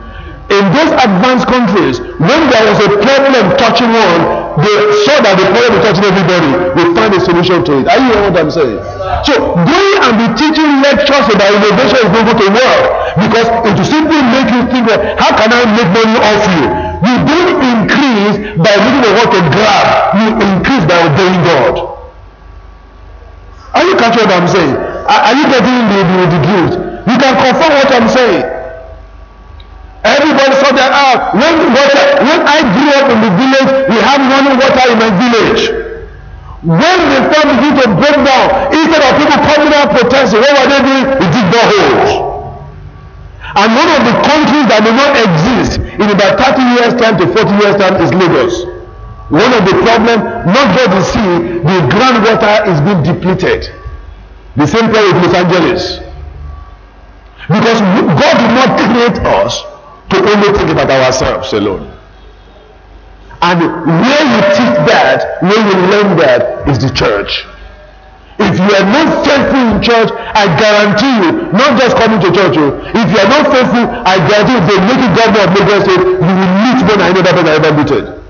[0.51, 4.21] In those advanced countries, when there was a problem touching one,
[4.59, 4.75] they
[5.07, 6.51] saw that the problem touching everybody.
[6.75, 7.85] They find a solution to it.
[7.87, 8.79] Are you hearing what I'm saying?
[9.27, 12.81] So going and be teaching lectures about innovation is not going to work
[13.23, 16.65] because it will simply make you think, well, how can I make money off you?
[17.03, 19.87] You don't increase by looking at what to grab.
[20.17, 21.92] You increase by obeying God.
[23.73, 24.75] Are you catching what I'm saying?
[24.77, 26.83] Are, are you getting the, the, the?
[27.09, 28.43] You can confirm what I'm saying.
[30.03, 31.33] Everybody saw that out.
[31.33, 35.11] When water, when I grew up in the village, we had running water in my
[35.15, 35.61] village.
[36.63, 40.69] When the storm began to break down, instead of people coming out protesting, what were
[40.71, 41.05] they doing?
[41.19, 42.11] They dig boreholes.
[43.55, 47.25] And one of the countries that may not exist in about 30 years' time to
[47.27, 48.72] 40 years' time is Lagos.
[49.33, 53.65] One of the problems, not just the the groundwater is being depleted.
[54.55, 55.83] The same problem with Los Angeles.
[57.49, 59.57] Because God did not create us
[60.13, 61.89] to only think about ourselves alone.
[63.41, 63.57] And
[64.05, 67.43] where you teach that, where you learn that, is the church.
[68.37, 72.53] If you are not faithful in church, I guarantee you, not just coming to church,
[72.61, 76.05] oh, if you are not faithful, I guarantee you, make you governor of Lagos State,
[76.05, 78.22] you will meet more than any other person I ever meted.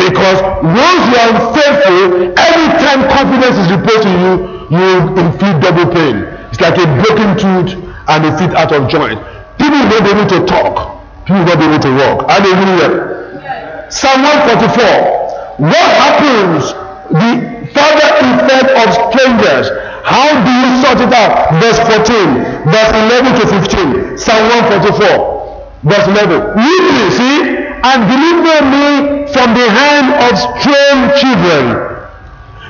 [0.00, 4.32] Because once you are unfaithful, every time confidence is reposed in you,
[4.72, 6.24] you will feel double pain.
[6.48, 7.76] It's like a broken tooth
[8.08, 9.20] and a feet out of joint.
[9.60, 11.04] People will not be able to talk.
[11.28, 12.18] People will not be able to walk.
[12.32, 13.92] Hallelujah.
[13.92, 15.68] Psalm 144.
[15.68, 16.72] What happens?
[17.12, 19.68] The further effect of strangers.
[20.00, 21.60] How do you sort it out?
[21.60, 24.16] Verse 14, verse 11 to 15.
[24.16, 24.48] Psalm
[24.80, 26.56] 144, verse 11.
[26.56, 31.90] Read see, and deliver me from the hand of strange children.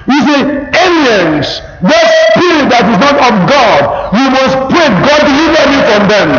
[0.08, 0.40] You see,
[0.74, 6.02] aliens, that spirit that is not of God, you must pray, God deliver me from
[6.10, 6.30] them.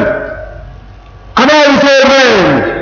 [1.36, 2.82] Can I say amen?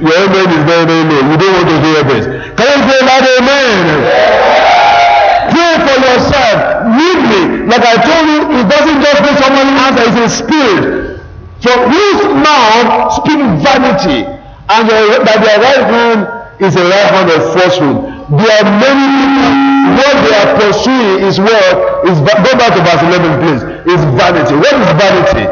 [0.00, 1.22] Your amen is very, very low.
[1.30, 2.24] You don't want to hear this.
[2.58, 3.84] Can I say loud amen?
[5.54, 6.58] Pray for yourself.
[6.98, 7.40] Read me.
[7.70, 11.13] Like I told you, it doesn't just make someone answer, it's a spirit.
[11.64, 14.28] From whose mouth speak vanity,
[14.68, 16.20] and your, that their right hand
[16.60, 18.04] is a right hand of falsehood.
[18.36, 19.48] There are many people,
[19.96, 23.62] what they are pursuing is what is, go back to verse 11 please,
[23.96, 24.54] is vanity.
[24.60, 25.44] What is vanity?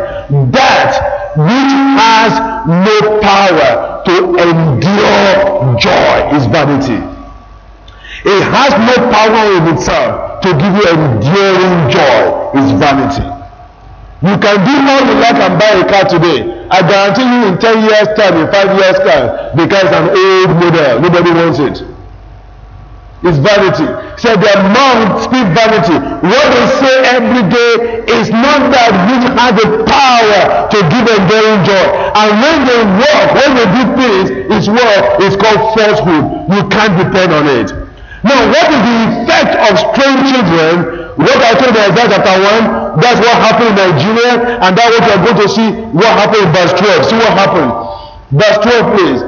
[0.52, 0.92] That
[1.32, 2.32] which has
[2.68, 7.00] no power to endure joy is vanity.
[8.28, 13.41] It has no power in itself to give you enduring joy is vanity.
[14.22, 16.46] You can do all you like and buy a car today.
[16.70, 19.26] I guarantee you in 10 years time, in 5 years time,
[19.58, 21.02] the is an old model.
[21.02, 21.82] Nobody wants it.
[23.26, 23.86] It's vanity.
[24.18, 25.94] So their mouth speak vanity.
[26.22, 31.62] What they say every day is not that which has the power to give enduring
[31.66, 31.86] joy.
[32.14, 35.04] And when they work, when they do things, it's work.
[35.22, 36.46] It's called falsehood.
[36.50, 37.70] You can't depend on it.
[38.22, 40.74] Now, what is the effect of strange children?
[41.18, 44.90] What I told you in Isaiah chapter 1, that's what happened in Nigeria, and that's
[44.98, 47.08] what you're going to see what happened in verse 12.
[47.08, 47.70] See what happened.
[48.36, 49.20] Verse 12, please.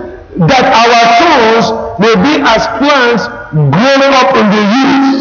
[0.51, 1.65] That our sons
[2.03, 5.21] may be as plants growing up in the youth.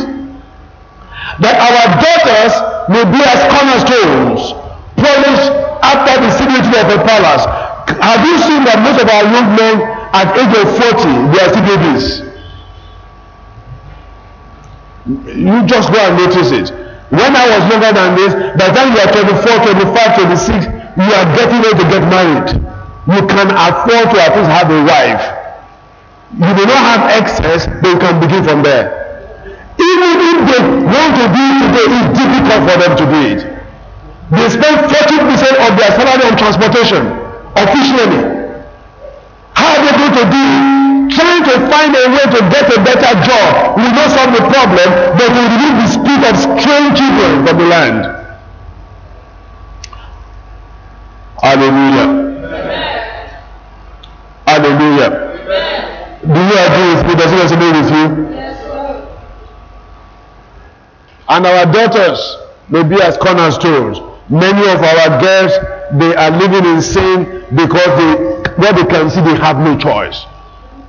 [1.40, 2.54] That our daughters
[2.90, 4.42] may be as cornerstones,
[5.00, 5.50] polished
[5.86, 7.46] after the similitude of a palace.
[8.02, 9.76] Have you seen that most of our young men
[10.12, 12.24] at age of 40, they are still babies?
[15.38, 16.83] You just go and notice it.
[17.14, 20.66] When I was younger than this, by the time you are 24, 25, 26,
[20.98, 22.50] you are getting ready to get married.
[23.06, 25.24] You can afford to at least have a wife.
[26.34, 28.90] You may not have excess, but you can begin from there.
[29.78, 33.42] Even if they want to do it today, it's difficult for them to do it.
[34.34, 37.14] They spend 40% of their salary on transportation,
[37.54, 38.26] officially.
[39.54, 40.83] How are they going to do it?
[41.10, 44.88] Trying to find a way to get a better job will not solve the problem,
[45.18, 48.02] but will remove the spirit of strange children from the land.
[51.42, 52.08] Hallelujah.
[54.46, 55.10] Hallelujah.
[56.24, 57.16] Do you agree with me?
[57.16, 58.34] Does it resonate with you?
[58.36, 59.08] Yes, sir.
[61.30, 62.38] and our daughters
[62.70, 64.00] may be as cornerstones.
[64.30, 65.52] Many of our girls,
[66.00, 70.26] they are living in sin because they, what they can see, they have no choice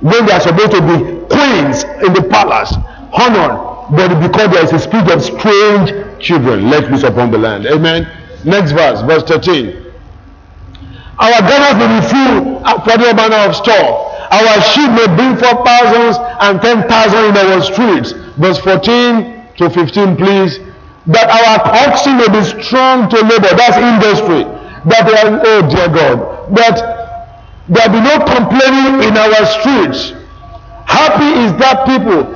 [0.05, 0.97] when they are supposed to be
[1.33, 2.77] queens in the palace,
[3.09, 3.57] honored,
[3.89, 5.89] but because there is a spirit of strange
[6.21, 7.65] children let loose upon the land.
[7.65, 8.05] Amen.
[8.45, 9.81] Next verse, verse 13.
[11.17, 14.13] Our garners may be full for the manner of store.
[14.29, 18.11] Our sheep may bring forth thousands and ten thousand in our streets.
[18.37, 20.59] Verse 14 to 15, please.
[21.07, 23.57] That our oxen may be strong to labor.
[23.57, 24.45] That's industry.
[24.85, 26.53] That are, oh dear God.
[26.55, 26.94] That
[27.67, 30.13] there will be no complaining in our streets.
[30.85, 32.29] Happy is that people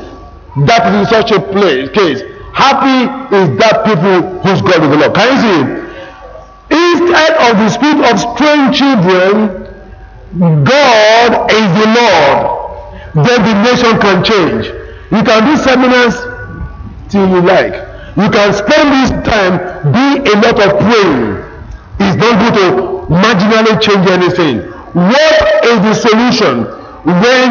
[0.66, 2.22] that is in such a place, case.
[2.54, 3.06] Happy
[3.36, 5.14] is that people whose God is the Lord.
[5.14, 5.90] Can you see?
[6.70, 9.70] Instead of the spirit of strange children,
[10.66, 12.60] God is the Lord.
[13.26, 14.66] Then the nation can change.
[15.12, 16.16] You can do seminars
[17.10, 17.74] till you like.
[18.18, 21.38] You can spend this time doing a lot of praying.
[22.02, 24.69] It's not going to marginally change anything.
[24.94, 26.66] What is the solution
[27.06, 27.48] when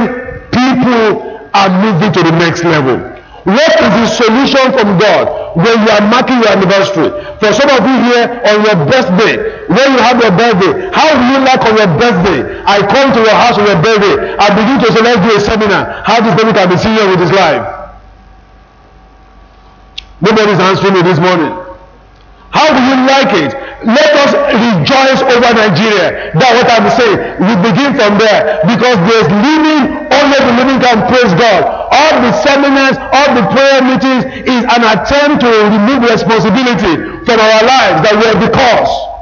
[0.51, 2.99] people are moving to the next level?
[3.47, 7.09] What is the solution from God when you are marking your anniversary?
[7.39, 11.24] For some of you here on your birthday, when you have your birthday, how do
[11.32, 12.61] you like on your birthday?
[12.66, 14.36] I come to your house on your birthday.
[14.36, 16.03] I begin to say, let's do a seminar.
[16.05, 17.64] How this baby can be serious with his life.
[20.20, 21.68] Nobody's answering me this morning.
[22.51, 23.53] How do you like it?
[23.85, 26.33] Let us rejoice over Nigeria.
[26.35, 27.19] That's what I'm saying.
[27.45, 32.33] We begin from there because there's living, only the living can praise God all the
[32.33, 38.15] seminars, all the prayer meetings is an attempt to remove responsibility from our lives that
[38.17, 39.18] we are the cause.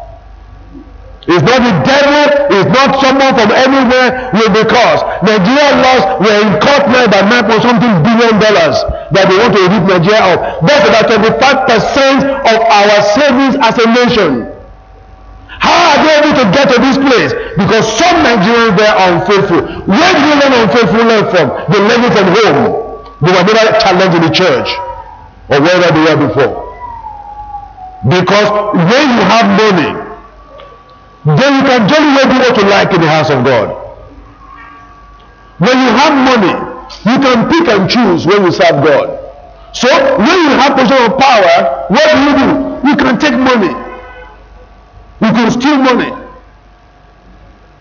[1.26, 2.22] It's not the devil,
[2.54, 5.02] it's not someone from anywhere will be cause.
[5.26, 8.78] Nigeria lost, we're in court now by 9 point something billion dollars
[9.10, 10.62] that they want to rip Nigeria out.
[10.62, 14.54] That's about 25% of our savings as a nation.
[15.58, 17.34] How are they able to get to this place?
[17.58, 19.66] Because some Nigerians there are unfaithful.
[19.82, 21.46] Where do you learn unfaithfulness from?
[21.74, 22.62] They learn it from home.
[23.18, 24.70] They were never challenged in the church
[25.50, 26.54] or wherever they were before.
[28.14, 28.46] Because
[28.78, 30.05] when you have money,
[31.26, 33.74] then you can generally do what you like in the house of God.
[35.58, 36.54] When you have money,
[37.02, 39.18] you can pick and choose when you serve God.
[39.74, 42.88] So when you have position of power, what do you do?
[42.88, 43.74] You can take money.
[45.20, 46.14] You can steal money.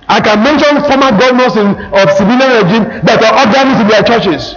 [0.08, 4.56] I can mention former governors in, of civilian regime that are organized in their churches.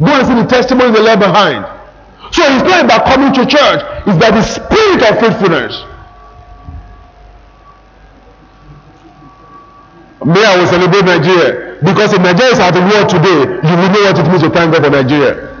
[0.00, 1.64] Go and see the testimony they left behind.
[2.32, 5.84] So it's not about coming to church, it's about the spirit of faithfulness.
[10.24, 14.02] May I will celebrate Nigeria because if Nigeria is at war today, you will know
[14.02, 15.54] what it means to thank God for Nigeria.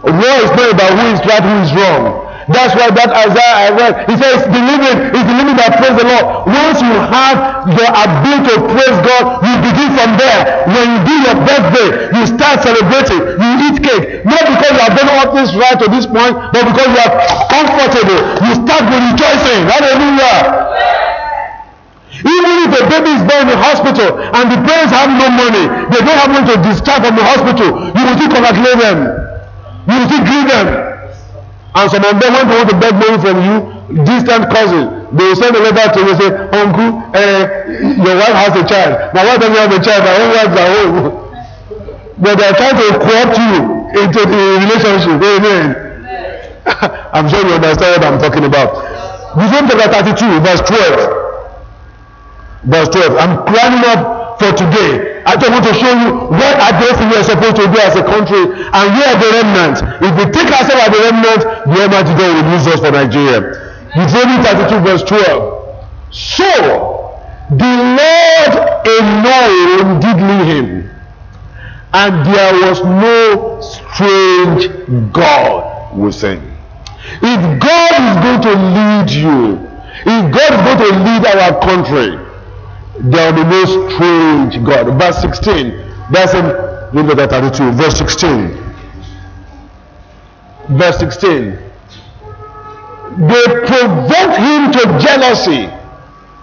[0.00, 2.28] War is not about who is right, who is wrong.
[2.48, 6.08] That's why that Isaiah I read, he says, living is the living that praise the
[6.08, 6.48] Lord.
[6.48, 10.64] Once you have the ability to praise God, you begin from there.
[10.64, 13.20] When you do your birthday, you start celebrating.
[13.36, 14.24] You eat cake.
[14.24, 17.12] Not because you have done all things right to this point, but because you are
[17.52, 18.20] comfortable.
[18.40, 19.68] You start rejoicing.
[19.68, 21.07] Hallelujah.
[22.26, 25.64] Even if a baby is born in the hospital and the parents have no money,
[25.94, 28.98] they don't have money to discharge from the hospital, you will still congratulate them.
[29.86, 30.66] You will still greet them.
[31.78, 33.56] And some of them, when they want to beg money from you,
[34.02, 37.42] distant cousin, they send a letter to you and say, Uncle, uh,
[38.02, 39.14] your wife has a child.
[39.14, 40.96] My wife doesn't have a child, my own wife is at home.
[42.18, 43.54] But they are trying to co-opt you
[43.94, 45.22] into the relationship.
[45.22, 45.66] Amen.
[47.14, 48.74] I'm sure you understand what I'm talking about.
[49.38, 51.27] Deuteronomy chapter 32, verse 12.
[52.68, 53.16] Verse 12.
[53.16, 55.24] I'm climbing up for today.
[55.24, 58.04] I just want to show you what address we are supposed to do as a
[58.04, 59.80] country and where the remnants.
[60.04, 63.40] If we take ourselves as the remnant, the Almighty God will use us for Nigeria.
[63.96, 66.12] Deuteronomy 32 verse 12.
[66.12, 66.44] So
[67.50, 68.52] the Lord
[68.84, 70.90] alone did lead him,
[71.94, 74.68] and there was no strange
[75.12, 76.40] God within.
[77.22, 79.56] If God is going to lead you,
[80.04, 82.27] if God is going to lead our country,
[83.00, 84.98] there will be no strange God.
[84.98, 85.70] Verse 16.
[86.10, 86.44] That's in
[86.92, 87.72] Deuteronomy 32.
[87.72, 88.48] Verse 16.
[90.70, 91.58] Verse 16.
[93.18, 95.70] They provoked him to jealousy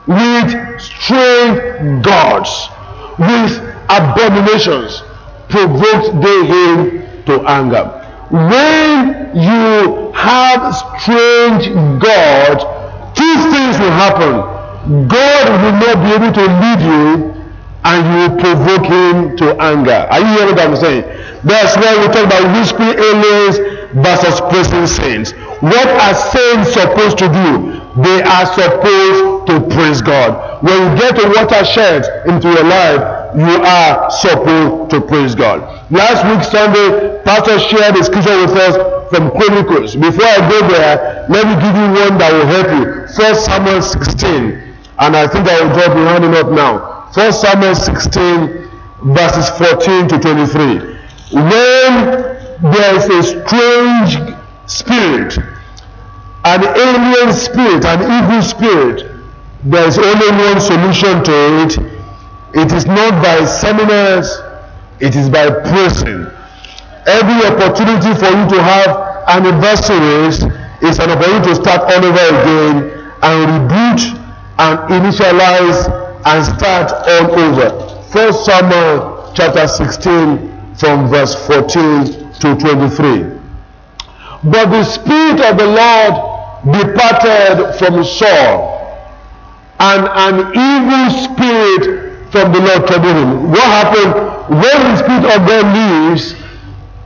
[0.07, 2.69] with strange gods,
[3.19, 5.03] with abominations.
[5.49, 8.01] Provoked they him to anger.
[8.29, 11.69] When you have strange
[12.01, 12.63] gods,
[13.17, 14.54] two things will happen
[14.85, 17.33] God will not be able to lead you
[17.85, 20.05] and you will provoke him to anger.
[20.09, 21.01] Are you hearing what I'm saying?
[21.43, 23.57] That's why we talk about whispering aliens
[23.97, 25.31] versus praising saints.
[25.61, 27.81] What are saints supposed to do?
[28.01, 30.61] They are supposed to praise God.
[30.63, 33.01] When you get a watershed into your life,
[33.37, 35.61] you are supposed to praise God.
[35.91, 38.75] Last week Sunday, Pastor shared the scripture with us
[39.09, 39.95] from Chronicles.
[39.95, 43.07] Before I go there, let me give you one that will help you.
[43.15, 44.64] First Samuel 16.
[44.97, 47.09] And I think I will drop the rounding up now.
[47.13, 48.69] 1 Samuel 16,
[49.13, 50.95] verses 14 to 23.
[51.31, 52.25] When
[52.71, 54.35] there is a strange
[54.67, 55.37] spirit,
[56.45, 59.11] an alien spirit, an evil spirit,
[59.65, 61.33] there is only one solution to
[61.65, 61.77] it.
[62.53, 64.39] It is not by seminars,
[65.01, 66.27] it is by praising.
[67.05, 70.43] Every opportunity for you to have anniversaries
[70.81, 74.24] is an opportunity to start all over again and reboot
[74.57, 75.89] and initialize
[76.25, 78.03] and start all over.
[78.11, 82.05] First Samuel chapter 16 from verse 14
[82.39, 83.35] to 23.
[84.45, 86.35] But the Spirit of the Lord
[86.71, 88.73] departed from Saul,
[89.79, 93.51] and an evil spirit from the Lord troubled him.
[93.51, 94.13] What happened
[94.49, 96.35] when the Spirit of God leaves?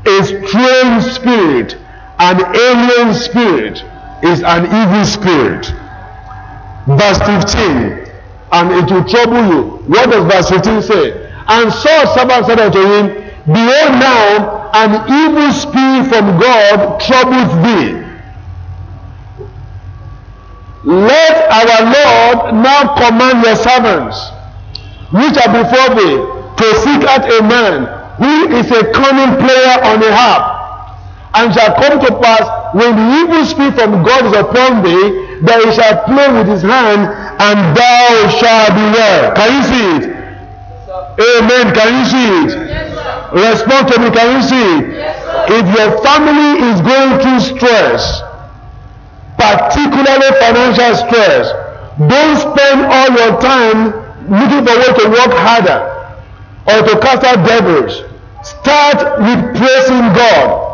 [0.05, 1.77] A strange spirit,
[2.19, 3.83] an alien spirit,
[4.23, 5.73] is an evil spirit.
[6.97, 8.09] Verse 15,
[8.51, 9.61] and it will trouble you.
[9.85, 11.29] What does verse 15 say?
[11.47, 13.07] And Saul said unto him,
[13.45, 18.09] Behold now, an evil spirit from God troubles thee.
[20.83, 24.17] Let our Lord now command your servants,
[25.13, 26.17] which are before thee,
[26.57, 27.85] to seek out a man
[28.17, 30.55] who is a cunning player on a harp.
[31.35, 35.63] And shall come to pass when the evil spirit from God is upon thee, that
[35.63, 37.07] he shall play with his hand,
[37.39, 38.07] and thou
[38.39, 39.23] shalt be well.
[39.35, 40.19] Can you see it?
[41.19, 41.73] Amen.
[41.75, 42.51] Can you see it?
[42.67, 42.91] Yes,
[43.31, 44.09] Respond to me.
[44.11, 44.83] Can you see it?
[44.95, 45.19] Yes,
[45.51, 48.21] If your family is going through stress,
[49.37, 51.51] particularly financial stress,
[51.99, 53.91] don't spend all your time
[54.31, 55.79] looking for way to work harder
[56.67, 58.03] or to cast out devils.
[58.43, 60.69] Start with praising God.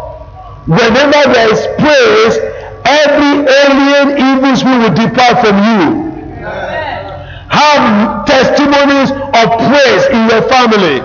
[0.68, 2.54] Whenever there is praise,
[2.86, 6.05] every alien evil spirit will depart from you.
[7.49, 11.01] Have testimonies of praise in your family.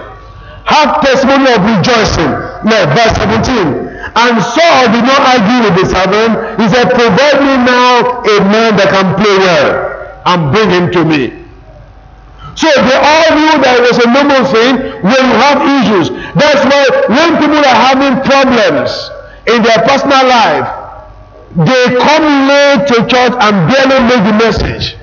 [0.64, 2.30] Have testimony of rejoicing.
[2.64, 3.90] Now, verse 17.
[4.16, 6.60] And Saul did not argue with the servant.
[6.60, 9.90] He said, Provide me now a man that can play well
[10.26, 11.40] and bring him to me.
[12.56, 14.74] So they all knew that it was a normal thing
[15.06, 16.10] when you have issues.
[16.34, 18.90] That's why when people are having problems
[19.46, 20.79] in their personal life,
[21.56, 24.96] they come late to church and barely make the message.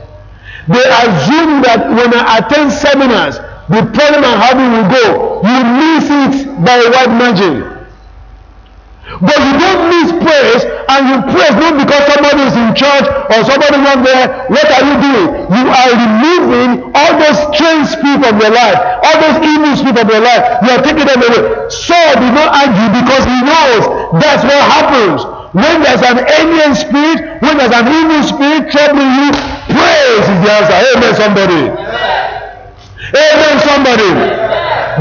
[0.67, 5.05] They assume that when I attend seminars, the problem I'm having will go.
[5.43, 7.77] You miss it by a wide margin.
[9.19, 13.39] But you don't miss praise, and you praise not because somebody is in church or
[13.47, 14.47] somebody not there.
[14.51, 15.27] What are you doing?
[15.51, 20.11] You are removing all those strange people from your life, all those evil people from
[20.11, 20.43] your life.
[20.63, 21.43] You are taking them away.
[21.71, 23.83] Saul did not argue because he knows
[24.19, 25.36] that's what happens.
[25.57, 29.29] When there's an alien spirit, when there's an evil spirit troubling you,
[29.73, 30.77] praise is the answer.
[30.93, 31.63] Amen, somebody.
[33.09, 34.11] Amen, somebody.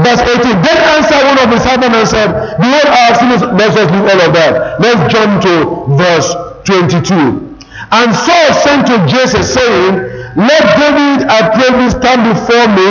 [0.01, 0.57] Verse 18.
[0.65, 3.41] Then answered one of the servants and said, Behold, our sins.
[3.53, 4.81] Let's just leave all of that.
[4.81, 5.53] Let's jump to
[5.93, 6.33] verse
[6.65, 7.53] 22.
[7.93, 9.93] And Saul sent to Jesse, saying,
[10.41, 12.89] Let David, I pray thee, stand before me,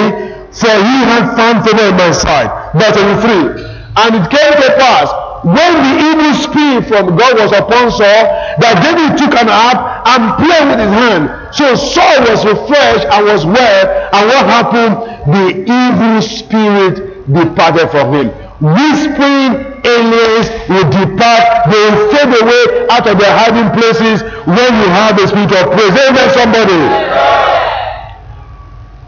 [0.55, 2.47] for he hath found favor in my sight.
[2.79, 3.75] Verse 23.
[3.99, 5.11] And it came to pass,
[5.47, 8.23] when the evil spirit from God was upon Saul,
[8.59, 9.79] that David took an harp
[10.11, 11.31] and played with his hand.
[11.55, 13.83] So Saul was refreshed and was well.
[14.11, 15.07] And what happened?
[15.31, 18.29] The evil spirit departed from him.
[18.59, 24.89] Whispering aliens will depart, they will fade away out of their hiding places when you
[24.91, 25.95] have the spirit of praise.
[25.95, 26.83] Amen, somebody.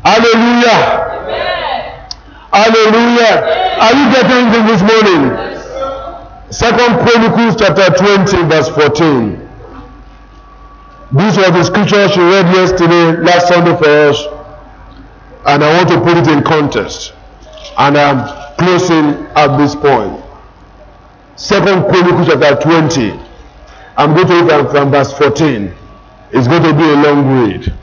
[0.06, 0.78] Hallelujah.
[2.54, 3.34] Hallelujah.
[3.82, 5.57] Are you getting anything this morning?
[6.50, 9.36] Second Chronicles chapter 20, verse 14.
[11.12, 14.24] This was the scripture she read yesterday, last Sunday for us.
[15.46, 17.12] And I want to put it in context.
[17.76, 20.24] And I'm closing at this point.
[21.36, 23.20] Second Chronicles chapter 20.
[23.98, 25.70] I'm going to read from, verse 14.
[26.32, 27.74] It's going to be a long read.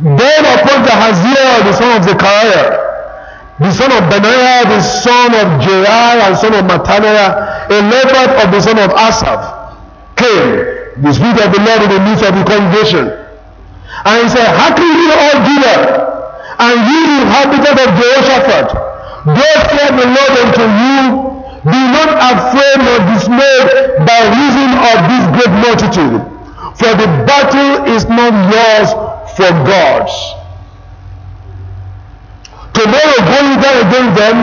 [0.00, 2.91] Then upon Jahaziel, the son of Zechariah,
[3.62, 8.50] the son of Benaiah, the son of Jeriah, and son of Mattaniah, a Levite of
[8.50, 9.78] the son of Asaph,
[10.16, 13.06] came, the Spirit of the Lord in the midst of the congregation.
[14.04, 15.78] And he said, Hearken ye all Judah,
[16.58, 18.68] and ye inhabitants of Jehoshaphat,
[19.30, 21.00] thus saith the Lord unto you,
[21.62, 23.68] Be not afraid nor dismayed
[24.02, 26.20] by reason of this great multitude,
[26.74, 28.90] for the battle is not yours,
[29.36, 30.41] for God's.
[32.72, 34.36] Tomorrow going down against them,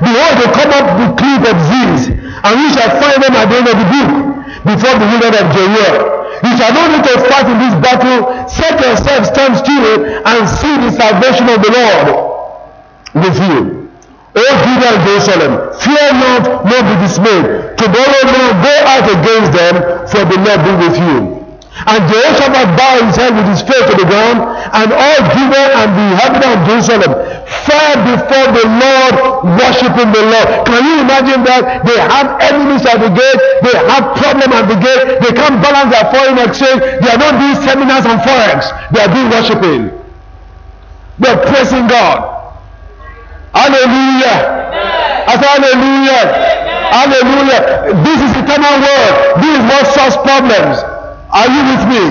[0.00, 3.56] behold, they come up the cliff of Ziz, and we shall find them at the
[3.60, 4.10] end of the book,
[4.64, 5.96] before the wilderness of Jeruel.
[6.44, 8.48] You shall not need to fight in this battle.
[8.48, 12.06] Set yourself, stand still, and see the salvation of the Lord
[13.14, 13.90] with you.
[14.36, 17.78] O Judah and Jerusalem, fear not, nor be dismayed.
[17.78, 19.74] Tomorrow now go out against them,
[20.08, 21.33] for the Lord be with you.
[21.74, 25.88] And Jehoshaphat bowed his head with his face to the ground, and all Judah and
[25.90, 27.12] the inhabitants of Jerusalem
[27.66, 29.14] fell before the Lord,
[29.58, 30.48] worshiping the Lord.
[30.70, 31.82] Can you imagine that?
[31.82, 35.90] They have enemies at the gate, they have problem at the gate, they can't balance
[35.90, 39.82] their foreign exchange, they are not doing seminars on forex, they are doing worshiping.
[41.18, 42.54] They are praising God.
[43.50, 44.38] Hallelujah.
[45.26, 46.22] I said hallelujah.
[46.94, 47.60] Hallelujah.
[48.06, 49.14] This is eternal word.
[49.42, 50.93] This is what solves problems.
[51.34, 52.02] Are you with me?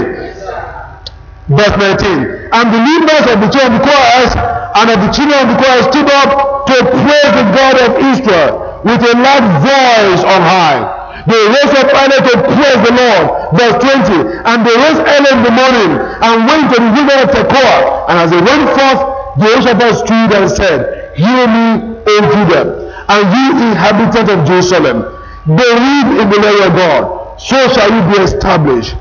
[1.48, 2.52] Verse 19.
[2.52, 5.82] And the leaders of the church of the and of the children of the choir
[5.88, 11.04] stood up to praise the God of Israel with a loud voice on high.
[11.24, 13.26] They rose up early to praise the Lord.
[13.56, 14.44] Verse 20.
[14.44, 18.10] And they rose early in the morning and went to the river of Tekoa.
[18.12, 19.02] And as they went forth,
[19.40, 25.08] Jehoshaphat stood and said, Hear me, O Judah, and ye inhabitants of Jerusalem.
[25.48, 28.96] Believe in the Lord your God, so shall you be established.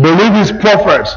[0.00, 1.14] Believe his prophets,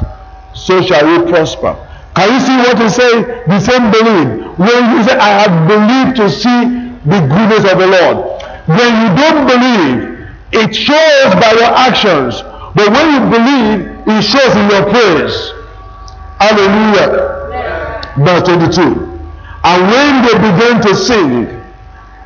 [0.54, 1.74] so shall you prosper.
[2.14, 3.22] Can you see what he say?
[3.46, 4.58] The same belief.
[4.58, 8.42] When you say, I have believed to see the goodness of the Lord.
[8.66, 10.18] When you don't believe,
[10.52, 12.42] it shows by your actions.
[12.74, 15.52] But when you believe, it shows in your praise.
[16.38, 17.38] Hallelujah.
[18.18, 18.82] Verse 22.
[19.64, 21.46] And when they began to sing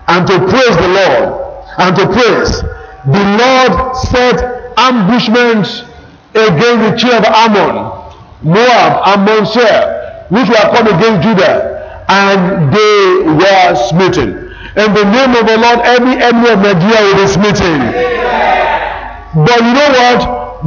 [0.09, 2.61] and to praise the Lord and to praise,
[3.07, 5.84] the Lord set ambushments
[6.35, 7.76] against the children of Ammon,
[8.43, 9.47] Moab, and Mount
[10.33, 14.49] which were come against Judah, and they were smitten.
[14.80, 17.78] In the name of the Lord, every enemy of Nigeria will be smitten.
[19.45, 20.20] But you know what?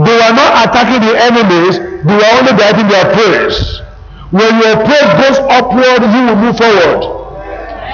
[0.06, 3.82] They were not attacking the enemies, they were only guiding their praise.
[4.30, 7.02] When your praise goes upward, you will move forward.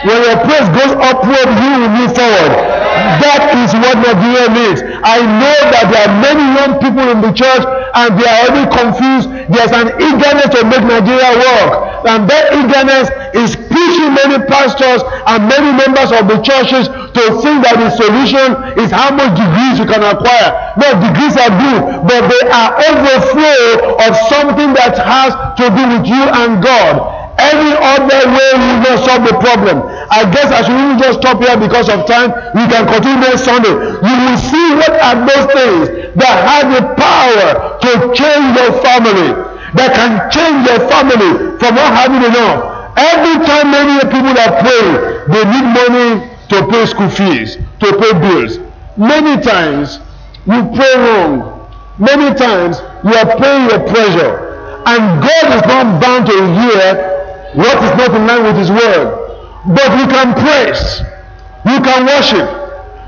[0.04, 2.91] When your praise goes upward, you will move forward.
[3.22, 4.82] That is what Nigeria needs.
[5.06, 7.62] I know that there are many young people in the church
[7.94, 9.30] and they are already confused.
[9.46, 12.02] There's an eagerness to make Nigeria work.
[12.02, 17.62] And that eagerness is pushing many pastors and many members of the churches to think
[17.62, 20.74] that the solution is how much degrees you can acquire.
[20.82, 26.10] No, degrees are good, but they are overflow of something that has to do with
[26.10, 27.21] you and God.
[27.42, 29.82] Any other way will not solve the problem.
[30.14, 32.30] I guess I should just stop here because of time.
[32.54, 33.74] We can continue next Sunday.
[33.74, 35.84] You will see what are those things
[36.22, 39.34] that have the power to change your family,
[39.74, 42.94] that can change your family from not having enough.
[42.94, 44.94] Every time many people are praying,
[45.34, 48.60] they need money to pay school fees, to pay bills.
[48.98, 49.98] Many times
[50.46, 51.58] you pray wrong.
[51.98, 54.52] Many times you are paying your pressure.
[54.86, 57.11] And God is not bound to hear
[57.54, 59.18] what is not in line with his word.
[59.68, 61.02] But you can praise,
[61.66, 62.47] you can worship,